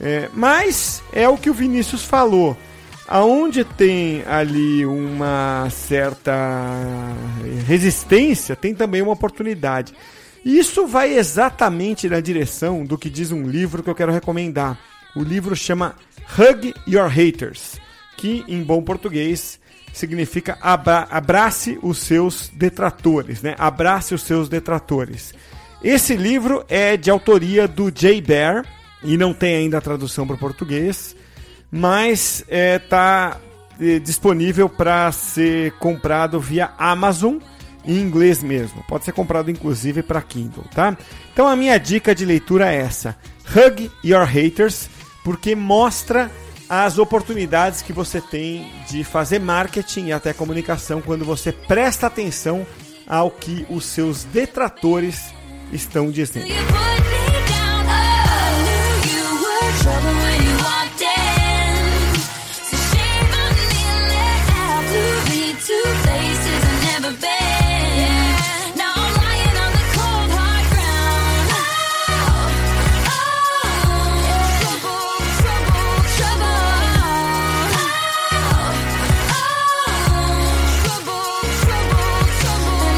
É, 0.00 0.28
mas 0.34 1.02
é 1.12 1.28
o 1.28 1.38
que 1.38 1.50
o 1.50 1.54
Vinícius 1.54 2.04
falou. 2.04 2.56
Aonde 3.08 3.64
tem 3.64 4.24
ali 4.26 4.84
uma 4.84 5.68
certa 5.70 6.32
resistência, 7.66 8.56
tem 8.56 8.74
também 8.74 9.00
uma 9.00 9.12
oportunidade. 9.12 9.94
Isso 10.44 10.86
vai 10.86 11.14
exatamente 11.14 12.08
na 12.08 12.20
direção 12.20 12.84
do 12.84 12.98
que 12.98 13.08
diz 13.08 13.32
um 13.32 13.46
livro 13.46 13.82
que 13.82 13.90
eu 13.90 13.94
quero 13.94 14.12
recomendar. 14.12 14.78
O 15.14 15.22
livro 15.22 15.54
chama 15.54 15.94
Hug 16.38 16.74
Your 16.86 17.08
Haters, 17.08 17.80
que 18.16 18.44
em 18.48 18.62
bom 18.62 18.82
português 18.82 19.58
significa 19.92 20.58
abra 20.60 21.06
abrace 21.10 21.78
os 21.82 21.98
seus 21.98 22.50
detratores, 22.52 23.40
né? 23.40 23.54
Abrace 23.58 24.14
os 24.14 24.22
seus 24.22 24.48
detratores. 24.48 25.32
Esse 25.82 26.14
livro 26.16 26.64
é 26.68 26.96
de 26.96 27.10
autoria 27.10 27.66
do 27.66 27.90
Jay 27.94 28.20
Bear 28.20 28.64
e 29.06 29.16
não 29.16 29.32
tem 29.32 29.56
ainda 29.56 29.78
a 29.78 29.80
tradução 29.80 30.26
para 30.26 30.36
português, 30.36 31.14
mas 31.70 32.44
está 32.48 33.38
é, 33.80 33.96
é, 33.96 33.98
disponível 33.98 34.68
para 34.68 35.10
ser 35.12 35.72
comprado 35.78 36.40
via 36.40 36.72
Amazon 36.76 37.38
em 37.84 38.00
inglês 38.00 38.42
mesmo. 38.42 38.84
Pode 38.88 39.04
ser 39.04 39.12
comprado 39.12 39.50
inclusive 39.50 40.02
para 40.02 40.20
Kindle, 40.20 40.64
tá? 40.74 40.96
Então 41.32 41.46
a 41.46 41.54
minha 41.54 41.78
dica 41.78 42.14
de 42.14 42.24
leitura 42.24 42.72
é 42.72 42.76
essa: 42.76 43.16
Hug 43.48 43.90
Your 44.04 44.24
Haters, 44.24 44.90
porque 45.22 45.54
mostra 45.54 46.30
as 46.68 46.98
oportunidades 46.98 47.82
que 47.82 47.92
você 47.92 48.20
tem 48.20 48.68
de 48.88 49.04
fazer 49.04 49.38
marketing 49.38 50.06
e 50.06 50.12
até 50.12 50.32
comunicação 50.32 51.00
quando 51.00 51.24
você 51.24 51.52
presta 51.52 52.08
atenção 52.08 52.66
ao 53.06 53.30
que 53.30 53.64
os 53.70 53.84
seus 53.86 54.24
detratores 54.24 55.32
estão 55.72 56.10
dizendo. 56.10 56.48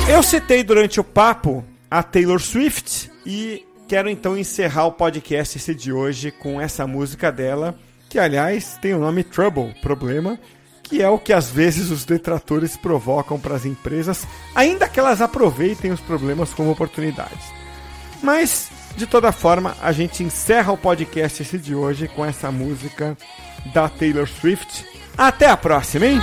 Eu 0.08 0.22
citei 0.24 0.64
durante 0.64 0.98
o 0.98 1.04
papo 1.04 1.64
a 1.88 2.02
Taylor 2.02 2.40
Swift 2.40 3.08
e 3.24 3.64
quero 3.88 4.10
então 4.10 4.36
encerrar 4.36 4.84
o 4.84 4.92
podcast 4.92 5.56
esse 5.56 5.74
de 5.74 5.90
hoje 5.90 6.30
com 6.30 6.60
essa 6.60 6.86
música 6.86 7.32
dela, 7.32 7.74
que 8.10 8.18
aliás 8.18 8.78
tem 8.82 8.92
o 8.92 8.98
nome 8.98 9.24
Trouble, 9.24 9.74
problema, 9.80 10.38
que 10.82 11.02
é 11.02 11.08
o 11.08 11.18
que 11.18 11.32
às 11.32 11.50
vezes 11.50 11.90
os 11.90 12.04
detratores 12.04 12.76
provocam 12.76 13.40
para 13.40 13.56
as 13.56 13.64
empresas, 13.64 14.26
ainda 14.54 14.86
que 14.88 15.00
elas 15.00 15.22
aproveitem 15.22 15.90
os 15.90 16.00
problemas 16.00 16.52
como 16.52 16.70
oportunidades. 16.70 17.50
Mas 18.22 18.70
de 18.94 19.06
toda 19.06 19.32
forma, 19.32 19.74
a 19.80 19.90
gente 19.90 20.22
encerra 20.22 20.72
o 20.72 20.76
podcast 20.76 21.42
esse 21.42 21.56
de 21.56 21.74
hoje 21.74 22.08
com 22.08 22.26
essa 22.26 22.52
música 22.52 23.16
da 23.72 23.88
Taylor 23.88 24.28
Swift. 24.28 24.84
Até 25.16 25.46
a 25.46 25.56
próxima, 25.56 26.06
hein? 26.06 26.20